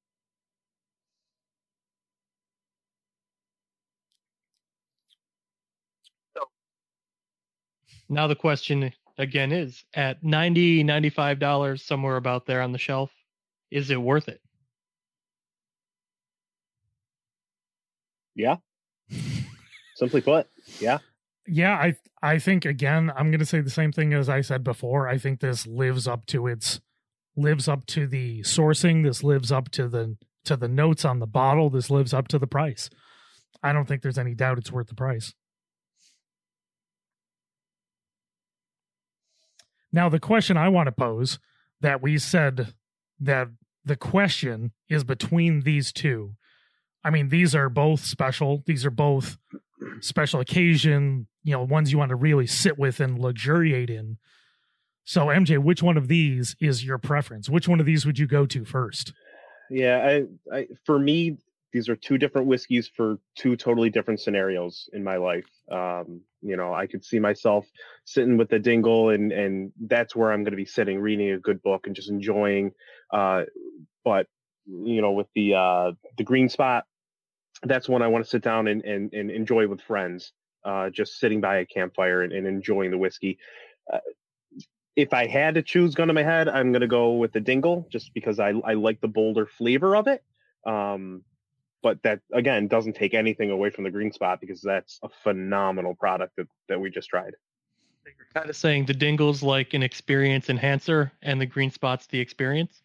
Now 8.11 8.27
the 8.27 8.37
question 8.37 8.93
again 9.21 9.53
is 9.53 9.85
at 9.95 10.23
90 10.23 10.83
95 10.83 11.39
dollars 11.39 11.83
somewhere 11.85 12.17
about 12.17 12.47
there 12.47 12.63
on 12.63 12.73
the 12.73 12.79
shelf 12.79 13.11
is 13.71 13.91
it 13.91 14.01
worth 14.01 14.29
it 14.29 14.41
Yeah. 18.35 18.57
Simply 19.97 20.21
put, 20.21 20.47
yeah. 20.79 20.99
Yeah, 21.47 21.75
I 21.75 21.97
I 22.23 22.39
think 22.39 22.65
again, 22.65 23.13
I'm 23.15 23.31
going 23.31 23.41
to 23.41 23.47
say 23.47 23.61
the 23.61 23.71
same 23.71 23.93
thing 23.93 24.15
as 24.15 24.29
I 24.29 24.41
said 24.41 24.63
before. 24.63 25.09
I 25.09 25.19
think 25.19 25.41
this 25.41 25.67
lives 25.67 26.07
up 26.07 26.27
to 26.27 26.47
its 26.47 26.81
lives 27.37 27.69
up 27.69 27.87
to 27.87 28.07
the 28.07 28.41
sourcing, 28.41 29.05
this 29.05 29.23
lives 29.25 29.51
up 29.51 29.71
to 29.73 29.89
the 29.89 30.17
to 30.45 30.57
the 30.57 30.69
notes 30.69 31.05
on 31.05 31.19
the 31.19 31.27
bottle, 31.27 31.71
this 31.71 31.91
lives 31.91 32.15
up 32.15 32.29
to 32.29 32.39
the 32.39 32.47
price. 32.47 32.89
I 33.63 33.73
don't 33.73 33.87
think 33.87 34.03
there's 34.03 34.19
any 34.19 34.35
doubt 34.35 34.59
it's 34.59 34.73
worth 34.73 34.89
the 34.89 34.95
price. 34.95 35.35
Now, 39.93 40.09
the 40.09 40.21
question 40.21 40.57
I 40.57 40.69
want 40.69 40.87
to 40.87 40.93
pose 40.93 41.39
that 41.81 42.03
we 42.03 42.19
said 42.19 42.75
that 43.21 43.49
the 43.85 43.97
question 43.97 44.73
is 44.89 45.05
between 45.05 45.61
these 45.61 45.93
two. 45.93 46.35
I 47.03 47.11
mean, 47.11 47.29
these 47.29 47.55
are 47.55 47.69
both 47.69 48.05
special. 48.05 48.63
These 48.67 48.85
are 48.85 48.91
both 48.91 49.39
special 50.01 50.41
occasion, 50.41 51.27
you 51.43 51.53
know, 51.53 51.63
ones 51.63 51.91
you 51.91 51.99
want 51.99 52.11
to 52.11 52.17
really 52.17 52.47
sit 52.47 52.79
with 52.79 53.01
and 53.01 53.19
luxuriate 53.19 53.91
in. 53.91 54.19
So, 55.05 55.27
MJ, 55.27 55.59
which 55.59 55.83
one 55.83 55.97
of 55.97 56.09
these 56.09 56.55
is 56.61 56.85
your 56.85 56.99
preference? 56.99 57.49
Which 57.49 57.67
one 57.67 57.81
of 57.81 57.87
these 57.87 58.05
would 58.05 58.19
you 58.19 58.27
go 58.27 58.47
to 58.47 58.65
first? 58.65 59.13
Yeah, 59.71 59.99
I, 60.53 60.57
I 60.57 60.67
for 60.85 60.99
me, 60.99 61.39
these 61.73 61.89
are 61.89 61.97
two 61.97 62.19
different 62.19 62.49
whiskeys 62.49 62.91
for 62.95 63.19
two 63.37 63.57
totally 63.57 63.91
different 63.91 64.21
scenarios 64.21 64.89
in 64.93 65.03
my 65.03 65.17
life. 65.17 65.47
Um, 65.71 66.21
you 66.43 66.57
know, 66.57 66.73
I 66.73 66.87
could 66.87 67.05
see 67.05 67.19
myself 67.19 67.67
sitting 68.05 68.37
with 68.37 68.49
the 68.49 68.59
dingle, 68.59 69.11
and 69.11 69.33
and 69.33 69.73
that's 69.87 70.17
where 70.17 70.33
I'm 70.33 70.43
going 70.43 70.53
to 70.53 70.57
be 70.57 70.65
sitting, 70.65 70.99
reading 70.99 71.31
a 71.31 71.39
good 71.39 71.63
book, 71.63 71.87
and 71.87 71.95
just 71.95 72.11
enjoying. 72.11 72.73
Uh, 73.13 73.45
but 74.05 74.27
you 74.67 75.03
know, 75.03 75.13
with 75.13 75.29
the 75.35 75.55
uh, 75.55 75.93
the 76.17 76.25
green 76.25 76.49
spot, 76.49 76.85
that's 77.63 77.89
when 77.89 78.03
I 78.03 78.09
want 78.09 78.25
to 78.25 78.31
sit 78.31 78.43
down 78.43 78.69
and 78.69 78.83
and, 78.85 79.13
and 79.13 79.31
enjoy 79.31 79.69
with 79.69 79.81
friends, 79.83 80.33
uh, 80.65 80.91
just 80.91 81.19
sitting 81.19 81.41
by 81.41 81.59
a 81.59 81.67
campfire 81.67 82.23
and, 82.23 82.33
and 82.33 82.47
enjoying 82.47 82.91
the 82.91 82.99
whiskey. 82.99 83.39
Uh, 83.93 83.99
if 84.97 85.15
I 85.15 85.27
had 85.27 85.55
to 85.55 85.63
choose 85.63 85.95
gun 85.95 86.09
to 86.09 86.15
my 86.15 86.23
head, 86.23 86.49
I'm 86.49 86.73
going 86.73 86.81
to 86.81 86.89
go 86.89 87.15
with 87.15 87.33
the 87.33 87.41
dingle 87.41 87.87
just 87.91 88.13
because 88.13 88.39
I, 88.39 88.53
I 88.65 88.75
like 88.75 89.01
the 89.01 89.09
bolder 89.09 89.47
flavor 89.47 89.97
of 89.97 90.09
it. 90.09 90.23
Um, 90.67 91.25
but 91.83 92.03
that 92.03 92.21
again 92.33 92.69
doesn't 92.69 92.95
take 92.95 93.15
anything 93.15 93.51
away 93.51 93.71
from 93.71 93.85
the 93.85 93.91
green 93.91 94.13
spot 94.13 94.41
because 94.41 94.61
that's 94.61 94.99
a 95.03 95.09
phenomenal 95.23 95.95
product 95.95 96.37
that, 96.37 96.47
that 96.69 96.81
we 96.81 96.91
just 96.91 97.09
tried. 97.09 97.35
You're 98.05 98.15
kind 98.35 98.51
of 98.51 98.57
saying 98.57 98.87
the 98.87 98.95
dingle's 98.95 99.43
like 99.43 99.75
an 99.75 99.83
experience 99.83 100.49
enhancer 100.49 101.13
and 101.23 101.41
the 101.41 101.47
green 101.47 101.71
spot's 101.71 102.07
the 102.07 102.19
experience. 102.19 102.83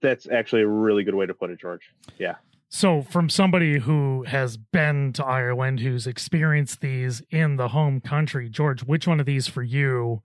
That's 0.00 0.28
actually 0.28 0.62
a 0.62 0.68
really 0.68 1.04
good 1.04 1.14
way 1.14 1.26
to 1.26 1.34
put 1.34 1.50
it, 1.50 1.60
George. 1.60 1.90
Yeah. 2.18 2.36
So, 2.68 3.02
from 3.02 3.28
somebody 3.28 3.78
who 3.80 4.22
has 4.22 4.56
been 4.56 5.12
to 5.14 5.24
Ireland, 5.24 5.80
who's 5.80 6.06
experienced 6.06 6.80
these 6.80 7.22
in 7.30 7.56
the 7.56 7.68
home 7.68 8.00
country, 8.00 8.48
George, 8.48 8.82
which 8.82 9.06
one 9.06 9.20
of 9.20 9.26
these 9.26 9.46
for 9.46 9.62
you? 9.62 10.22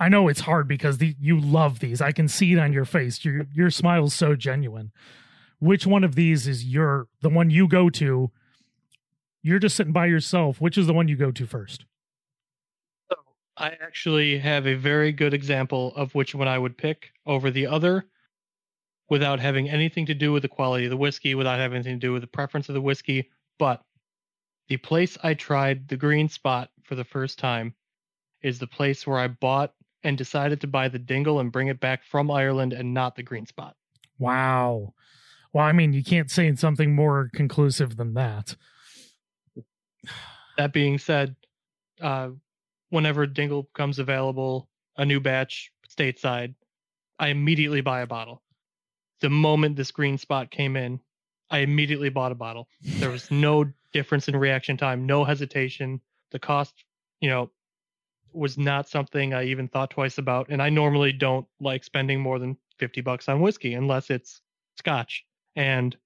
I 0.00 0.08
know 0.08 0.28
it's 0.28 0.40
hard 0.40 0.66
because 0.66 0.98
the, 0.98 1.14
you 1.20 1.38
love 1.38 1.80
these. 1.80 2.00
I 2.00 2.10
can 2.10 2.26
see 2.26 2.52
it 2.54 2.58
on 2.58 2.72
your 2.72 2.86
face. 2.86 3.22
Your 3.22 3.46
your 3.52 3.70
smile's 3.70 4.14
so 4.14 4.34
genuine. 4.34 4.92
Which 5.64 5.86
one 5.86 6.04
of 6.04 6.14
these 6.14 6.46
is 6.46 6.66
your 6.66 7.08
the 7.22 7.30
one 7.30 7.48
you 7.48 7.66
go 7.66 7.88
to? 7.88 8.30
You're 9.42 9.58
just 9.58 9.76
sitting 9.76 9.94
by 9.94 10.04
yourself. 10.04 10.60
Which 10.60 10.76
is 10.76 10.86
the 10.86 10.92
one 10.92 11.08
you 11.08 11.16
go 11.16 11.30
to 11.30 11.46
first? 11.46 11.86
So 13.10 13.16
I 13.56 13.68
actually 13.68 14.36
have 14.36 14.66
a 14.66 14.74
very 14.74 15.10
good 15.10 15.32
example 15.32 15.94
of 15.96 16.14
which 16.14 16.34
one 16.34 16.48
I 16.48 16.58
would 16.58 16.76
pick 16.76 17.12
over 17.24 17.50
the 17.50 17.66
other 17.66 18.04
without 19.08 19.40
having 19.40 19.70
anything 19.70 20.04
to 20.04 20.12
do 20.12 20.32
with 20.32 20.42
the 20.42 20.48
quality 20.48 20.84
of 20.84 20.90
the 20.90 20.98
whiskey, 20.98 21.34
without 21.34 21.58
having 21.58 21.76
anything 21.76 21.98
to 21.98 22.06
do 22.06 22.12
with 22.12 22.20
the 22.20 22.28
preference 22.28 22.68
of 22.68 22.74
the 22.74 22.82
whiskey. 22.82 23.30
But 23.58 23.82
the 24.68 24.76
place 24.76 25.16
I 25.22 25.32
tried 25.32 25.88
the 25.88 25.96
green 25.96 26.28
spot 26.28 26.68
for 26.82 26.94
the 26.94 27.04
first 27.04 27.38
time 27.38 27.74
is 28.42 28.58
the 28.58 28.66
place 28.66 29.06
where 29.06 29.18
I 29.18 29.28
bought 29.28 29.72
and 30.02 30.18
decided 30.18 30.60
to 30.60 30.66
buy 30.66 30.88
the 30.88 30.98
dingle 30.98 31.40
and 31.40 31.50
bring 31.50 31.68
it 31.68 31.80
back 31.80 32.04
from 32.04 32.30
Ireland 32.30 32.74
and 32.74 32.92
not 32.92 33.16
the 33.16 33.22
green 33.22 33.46
spot. 33.46 33.76
Wow. 34.18 34.92
Well, 35.54 35.64
I 35.64 35.72
mean, 35.72 35.94
you 35.94 36.04
can't 36.04 36.30
say 36.30 36.54
something 36.56 36.94
more 36.94 37.30
conclusive 37.32 37.96
than 37.96 38.12
that. 38.14 38.54
That 40.58 40.74
being 40.74 40.98
said, 40.98 41.34
uh, 42.02 42.30
whenever 42.90 43.26
dingle 43.26 43.70
comes 43.74 43.98
available, 43.98 44.68
a 44.98 45.06
new 45.06 45.20
batch 45.20 45.72
stateside, 45.88 46.54
I 47.18 47.28
immediately 47.28 47.80
buy 47.80 48.02
a 48.02 48.06
bottle 48.06 48.42
the 49.24 49.30
moment 49.30 49.74
this 49.74 49.90
green 49.90 50.18
spot 50.18 50.50
came 50.50 50.76
in, 50.76 51.00
I 51.48 51.60
immediately 51.60 52.10
bought 52.10 52.30
a 52.30 52.34
bottle. 52.34 52.68
There 52.82 53.08
was 53.08 53.30
no 53.30 53.64
difference 53.90 54.28
in 54.28 54.36
reaction 54.36 54.76
time, 54.76 55.06
no 55.06 55.24
hesitation. 55.24 55.98
The 56.30 56.38
cost, 56.38 56.84
you 57.22 57.30
know, 57.30 57.50
was 58.34 58.58
not 58.58 58.86
something 58.86 59.32
I 59.32 59.44
even 59.44 59.68
thought 59.68 59.90
twice 59.90 60.18
about. 60.18 60.48
And 60.50 60.60
I 60.60 60.68
normally 60.68 61.10
don't 61.10 61.46
like 61.58 61.84
spending 61.84 62.20
more 62.20 62.38
than 62.38 62.58
50 62.78 63.00
bucks 63.00 63.26
on 63.28 63.40
whiskey 63.40 63.72
unless 63.72 64.10
it's 64.10 64.42
scotch. 64.76 65.24
And 65.56 65.96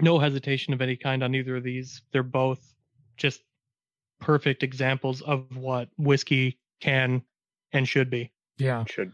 no 0.00 0.18
hesitation 0.18 0.72
of 0.72 0.80
any 0.80 0.96
kind 0.96 1.22
on 1.22 1.34
either 1.34 1.56
of 1.56 1.64
these. 1.64 2.02
They're 2.12 2.22
both 2.22 2.74
just 3.16 3.42
perfect 4.20 4.62
examples 4.62 5.22
of 5.22 5.56
what 5.56 5.88
whiskey 5.96 6.58
can 6.80 7.22
and 7.72 7.88
should 7.88 8.10
be. 8.10 8.32
Yeah. 8.58 8.84
Should. 8.88 9.12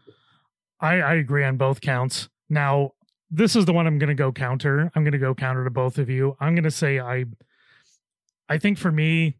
I, 0.80 1.00
I 1.00 1.14
agree 1.14 1.44
on 1.44 1.56
both 1.56 1.80
counts. 1.80 2.28
Now, 2.48 2.92
this 3.30 3.56
is 3.56 3.64
the 3.64 3.72
one 3.72 3.86
I'm 3.86 3.98
going 3.98 4.08
to 4.08 4.14
go 4.14 4.32
counter. 4.32 4.90
I'm 4.94 5.02
going 5.02 5.12
to 5.12 5.18
go 5.18 5.34
counter 5.34 5.64
to 5.64 5.70
both 5.70 5.98
of 5.98 6.08
you. 6.08 6.36
I'm 6.40 6.54
going 6.54 6.64
to 6.64 6.70
say 6.70 7.00
I 7.00 7.24
I 8.48 8.58
think 8.58 8.78
for 8.78 8.92
me 8.92 9.36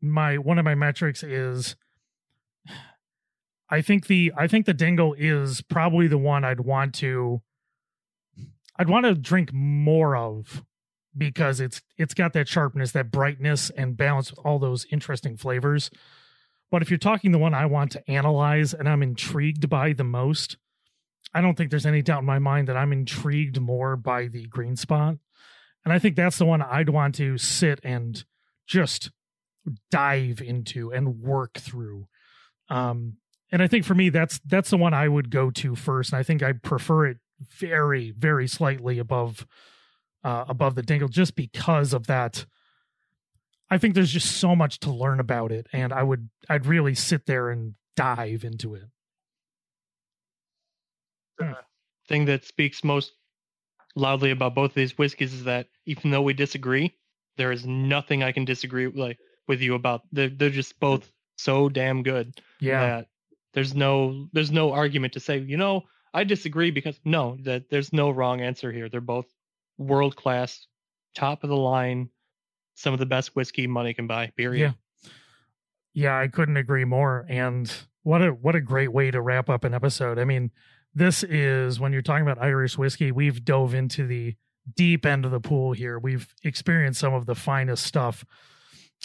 my 0.00 0.38
one 0.38 0.58
of 0.58 0.64
my 0.64 0.74
metrics 0.74 1.22
is 1.22 1.76
I 3.68 3.80
think 3.80 4.06
the 4.06 4.32
I 4.36 4.46
think 4.46 4.66
the 4.66 4.74
dingle 4.74 5.14
is 5.18 5.60
probably 5.62 6.06
the 6.06 6.18
one 6.18 6.44
I'd 6.44 6.60
want 6.60 6.94
to 6.96 7.42
I'd 8.78 8.88
want 8.88 9.06
to 9.06 9.14
drink 9.14 9.52
more 9.52 10.16
of 10.16 10.64
because 11.16 11.60
it's 11.60 11.80
it's 11.96 12.14
got 12.14 12.32
that 12.34 12.48
sharpness, 12.48 12.92
that 12.92 13.10
brightness 13.10 13.70
and 13.70 13.96
balance 13.96 14.30
with 14.30 14.44
all 14.44 14.58
those 14.58 14.86
interesting 14.90 15.36
flavors. 15.36 15.90
But 16.70 16.82
if 16.82 16.90
you're 16.90 16.98
talking 16.98 17.32
the 17.32 17.38
one 17.38 17.54
I 17.54 17.66
want 17.66 17.92
to 17.92 18.10
analyze 18.10 18.74
and 18.74 18.88
I'm 18.88 19.02
intrigued 19.02 19.68
by 19.68 19.92
the 19.92 20.04
most, 20.04 20.56
I 21.32 21.40
don't 21.40 21.56
think 21.56 21.70
there's 21.70 21.86
any 21.86 22.02
doubt 22.02 22.20
in 22.20 22.26
my 22.26 22.38
mind 22.38 22.68
that 22.68 22.76
I'm 22.76 22.92
intrigued 22.92 23.60
more 23.60 23.96
by 23.96 24.26
the 24.26 24.46
green 24.46 24.76
spot. 24.76 25.16
And 25.84 25.92
I 25.92 25.98
think 25.98 26.16
that's 26.16 26.38
the 26.38 26.44
one 26.44 26.62
I'd 26.62 26.88
want 26.88 27.14
to 27.16 27.38
sit 27.38 27.78
and 27.84 28.24
just 28.66 29.10
dive 29.90 30.40
into 30.40 30.90
and 30.92 31.20
work 31.20 31.54
through. 31.54 32.08
Um, 32.68 33.18
and 33.52 33.62
I 33.62 33.68
think 33.68 33.84
for 33.84 33.94
me, 33.94 34.08
that's 34.08 34.40
that's 34.44 34.70
the 34.70 34.76
one 34.76 34.92
I 34.92 35.06
would 35.06 35.30
go 35.30 35.50
to 35.52 35.76
first. 35.76 36.12
And 36.12 36.18
I 36.18 36.24
think 36.24 36.42
I 36.42 36.52
prefer 36.52 37.06
it 37.06 37.18
very, 37.40 38.10
very 38.12 38.46
slightly 38.48 38.98
above 38.98 39.46
uh, 40.24 40.44
above 40.48 40.74
the 40.74 40.82
dingle, 40.82 41.08
just 41.08 41.36
because 41.36 41.92
of 41.92 42.06
that. 42.06 42.46
I 43.68 43.78
think 43.78 43.94
there's 43.94 44.12
just 44.12 44.36
so 44.36 44.54
much 44.54 44.78
to 44.80 44.92
learn 44.92 45.18
about 45.20 45.50
it, 45.52 45.66
and 45.72 45.92
I 45.92 46.02
would 46.02 46.28
I'd 46.48 46.66
really 46.66 46.94
sit 46.94 47.26
there 47.26 47.50
and 47.50 47.74
dive 47.96 48.44
into 48.44 48.74
it 48.74 48.84
the 51.38 51.56
thing 52.08 52.24
that 52.26 52.44
speaks 52.44 52.84
most 52.84 53.12
loudly 53.94 54.30
about 54.30 54.54
both 54.54 54.70
of 54.70 54.74
these 54.74 54.98
whiskeys 54.98 55.32
is 55.32 55.44
that 55.44 55.68
even 55.86 56.10
though 56.10 56.22
we 56.22 56.34
disagree, 56.34 56.92
there 57.36 57.52
is 57.52 57.66
nothing 57.66 58.22
I 58.22 58.32
can 58.32 58.44
disagree 58.44 58.86
like 58.86 59.18
with 59.48 59.60
you 59.60 59.74
about. 59.74 60.02
They're 60.12 60.28
they're 60.28 60.50
just 60.50 60.78
both 60.80 61.10
so 61.36 61.68
damn 61.68 62.02
good 62.02 62.40
Yeah. 62.60 62.80
that 62.80 63.06
there's 63.52 63.74
no 63.74 64.28
there's 64.32 64.50
no 64.50 64.72
argument 64.72 65.12
to 65.14 65.20
say 65.20 65.38
you 65.38 65.56
know 65.56 65.82
I 66.14 66.24
disagree 66.24 66.70
because 66.70 66.98
no 67.04 67.36
that 67.42 67.70
there's 67.70 67.92
no 67.92 68.10
wrong 68.10 68.40
answer 68.40 68.72
here. 68.72 68.88
They're 68.88 69.00
both 69.00 69.26
world 69.78 70.16
class, 70.16 70.66
top 71.14 71.44
of 71.44 71.50
the 71.50 71.56
line, 71.56 72.10
some 72.74 72.92
of 72.92 72.98
the 72.98 73.06
best 73.06 73.34
whiskey 73.36 73.66
money 73.66 73.94
can 73.94 74.06
buy. 74.06 74.32
Period. 74.36 74.74
Yeah. 75.02 75.10
Yeah, 75.94 76.18
I 76.18 76.28
couldn't 76.28 76.58
agree 76.58 76.84
more. 76.84 77.24
And 77.28 77.72
what 78.02 78.22
a 78.22 78.28
what 78.28 78.54
a 78.54 78.60
great 78.60 78.92
way 78.92 79.10
to 79.10 79.20
wrap 79.20 79.48
up 79.48 79.64
an 79.64 79.72
episode. 79.72 80.18
I 80.18 80.24
mean, 80.24 80.50
this 80.94 81.22
is 81.22 81.80
when 81.80 81.92
you're 81.92 82.02
talking 82.02 82.22
about 82.22 82.42
Irish 82.42 82.76
whiskey, 82.76 83.12
we've 83.12 83.44
dove 83.44 83.74
into 83.74 84.06
the 84.06 84.36
deep 84.74 85.06
end 85.06 85.24
of 85.24 85.30
the 85.30 85.40
pool 85.40 85.72
here. 85.72 85.98
We've 85.98 86.32
experienced 86.44 87.00
some 87.00 87.14
of 87.14 87.26
the 87.26 87.34
finest 87.34 87.84
stuff. 87.84 88.24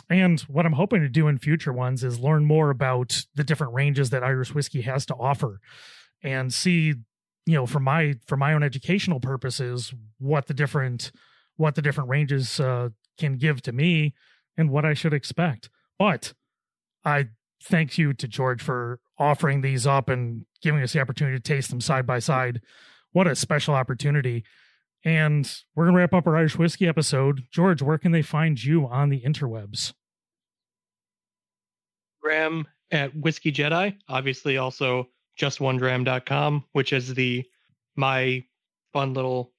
And 0.10 0.40
what 0.42 0.66
I'm 0.66 0.74
hoping 0.74 1.02
to 1.02 1.10
do 1.10 1.28
in 1.28 1.38
future 1.38 1.74
ones 1.74 2.04
is 2.04 2.20
learn 2.20 2.46
more 2.46 2.70
about 2.70 3.26
the 3.36 3.44
different 3.44 3.74
ranges 3.74 4.10
that 4.10 4.24
Irish 4.24 4.54
whiskey 4.54 4.82
has 4.82 5.06
to 5.08 5.16
offer 5.16 5.60
and 6.24 6.54
see, 6.54 6.94
you 7.46 7.56
know, 7.56 7.66
for 7.66 7.80
my 7.80 8.16
for 8.28 8.38
my 8.38 8.54
own 8.54 8.64
educational 8.64 9.20
purposes, 9.20 9.94
what 10.20 10.48
the 10.48 10.54
different 10.54 11.12
what 11.58 11.76
the 11.76 11.82
different 11.82 12.10
ranges 12.10 12.60
uh, 12.60 12.90
can 13.18 13.38
give 13.38 13.62
to 13.64 13.72
me 13.72 14.14
and 14.58 14.70
what 14.70 14.86
I 14.86 14.94
should 14.94 15.14
expect. 15.14 15.70
But 15.98 16.34
I 17.06 17.30
thank 17.64 17.98
you 17.98 18.14
to 18.14 18.28
George 18.28 18.62
for 18.62 19.00
offering 19.18 19.62
these 19.62 19.86
up 19.86 20.10
and 20.10 20.46
giving 20.62 20.82
us 20.82 20.94
the 20.94 21.00
opportunity 21.00 21.38
to 21.38 21.44
taste 21.44 21.70
them 21.70 21.82
side 21.82 22.08
by 22.08 22.20
side. 22.20 22.62
What 23.12 23.28
a 23.28 23.36
special 23.36 23.76
opportunity. 23.76 24.44
And 25.04 25.52
we're 25.76 25.86
going 25.86 25.96
to 25.96 26.00
wrap 26.00 26.14
up 26.14 26.28
our 26.28 26.38
Irish 26.38 26.58
whiskey 26.58 26.88
episode. 26.88 27.44
George, 27.52 27.82
where 27.82 27.98
can 27.98 28.12
they 28.12 28.22
find 28.22 28.64
you 28.64 28.88
on 28.88 29.10
the 29.10 29.22
interwebs? 29.22 29.94
Graham 32.22 32.68
at 32.92 33.16
Whiskey 33.16 33.52
Jedi, 33.52 33.98
obviously 34.08 34.58
also 34.58 35.08
justonedram.com, 35.40 36.66
which 36.74 36.94
is 36.94 37.14
the 37.14 37.46
my 37.96 38.44
fun 38.94 39.14
little 39.14 39.52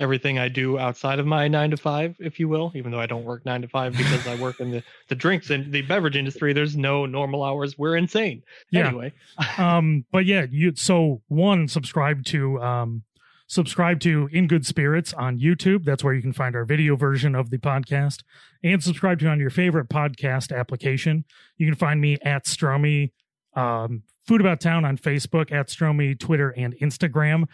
everything 0.00 0.38
I 0.38 0.48
do 0.48 0.78
outside 0.78 1.18
of 1.18 1.26
my 1.26 1.48
nine 1.48 1.70
to 1.70 1.76
five, 1.76 2.16
if 2.20 2.38
you 2.38 2.48
will, 2.48 2.72
even 2.74 2.92
though 2.92 3.00
I 3.00 3.06
don't 3.06 3.24
work 3.24 3.44
nine 3.44 3.62
to 3.62 3.68
five 3.68 3.96
because 3.96 4.26
I 4.26 4.36
work 4.36 4.60
in 4.60 4.70
the, 4.70 4.82
the 5.08 5.14
drinks 5.14 5.50
and 5.50 5.72
the 5.72 5.82
beverage 5.82 6.16
industry. 6.16 6.52
There's 6.52 6.76
no 6.76 7.06
normal 7.06 7.42
hours. 7.42 7.76
We're 7.76 7.96
insane. 7.96 8.42
Yeah. 8.70 8.88
Anyway, 8.88 9.12
um 9.58 10.04
but 10.12 10.24
yeah 10.24 10.46
you 10.50 10.74
so 10.76 11.22
one 11.28 11.68
subscribe 11.68 12.24
to 12.26 12.60
um 12.62 13.02
subscribe 13.46 13.98
to 14.00 14.28
in 14.30 14.46
good 14.46 14.66
spirits 14.66 15.14
on 15.14 15.38
youtube 15.38 15.82
that's 15.84 16.04
where 16.04 16.12
you 16.12 16.20
can 16.20 16.34
find 16.34 16.54
our 16.54 16.66
video 16.66 16.96
version 16.96 17.34
of 17.34 17.48
the 17.48 17.56
podcast 17.56 18.22
and 18.62 18.82
subscribe 18.82 19.18
to 19.18 19.26
on 19.26 19.40
your 19.40 19.48
favorite 19.48 19.88
podcast 19.88 20.54
application 20.54 21.24
you 21.56 21.66
can 21.66 21.74
find 21.74 21.98
me 21.98 22.18
at 22.22 22.44
stromy 22.44 23.10
um 23.58 24.02
food 24.26 24.40
about 24.40 24.60
town 24.60 24.84
on 24.84 24.96
facebook 24.96 25.52
at 25.52 25.68
stromy 25.68 26.18
twitter 26.18 26.50
and 26.50 26.74
instagram 26.80 27.44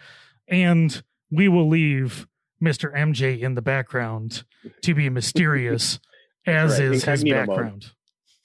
and 0.47 1.03
we 1.31 1.47
will 1.47 1.67
leave 1.67 2.27
mr 2.61 2.93
mj 2.95 3.39
in 3.39 3.55
the 3.55 3.61
background 3.61 4.43
to 4.81 4.93
be 4.93 5.09
mysterious 5.09 5.99
as 6.47 6.73
right, 6.73 6.81
is 6.81 7.03
his 7.03 7.23
background 7.23 7.91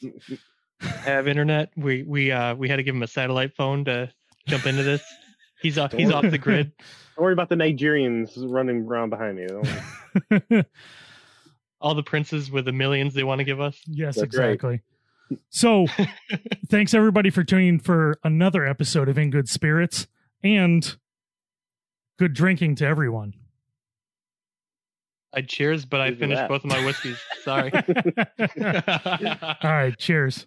have 0.81 1.29
internet. 1.29 1.71
We 1.77 2.03
we 2.03 2.31
uh 2.33 2.55
we 2.55 2.69
had 2.69 2.77
to 2.77 2.83
give 2.83 2.95
him 2.95 3.03
a 3.03 3.09
satellite 3.09 3.55
phone 3.55 3.85
to 3.87 4.11
jump 4.47 4.67
into 4.67 4.83
this. 4.83 5.03
He's 5.61 5.79
off. 5.79 5.93
He's 5.93 6.11
off 6.11 6.23
the 6.29 6.39
grid. 6.39 6.73
Don't 7.17 7.25
worry 7.25 7.33
about 7.33 7.51
the 7.51 7.55
Nigerians 7.55 8.31
running 8.37 8.87
around 8.87 9.11
behind 9.11 9.37
me. 9.37 10.65
All 11.81 11.95
the 11.95 12.03
princes 12.03 12.51
with 12.51 12.65
the 12.65 12.73
millions 12.73 13.15
they 13.15 13.25
want 13.25 13.41
to 13.41 13.45
give 13.45 13.61
us. 13.61 13.79
Yes, 13.87 14.17
That's 14.17 14.37
right. 14.37 14.81
Exactly. 15.31 15.47
So, 15.51 15.87
thanks 16.69 16.95
everybody 16.95 17.31
for 17.31 17.45
tuning 17.45 17.69
in 17.69 17.79
for 17.79 18.19
another 18.25 18.67
episode 18.67 19.09
of 19.09 19.19
In 19.19 19.31
Good 19.31 19.49
Spirits 19.49 20.07
and 20.43 20.97
good 22.19 22.35
drinking 22.35 22.77
to 22.77 22.87
everyone. 22.87 23.35
I 25.33 25.43
cheers, 25.43 25.85
but 25.85 26.01
I 26.01 26.13
finished 26.15 26.41
that. 26.41 26.49
both 26.49 26.65
of 26.65 26.71
my 26.71 26.85
whiskeys. 26.85 27.19
Sorry. 27.43 27.71
All 27.73 29.71
right, 29.71 29.97
cheers. 29.97 30.47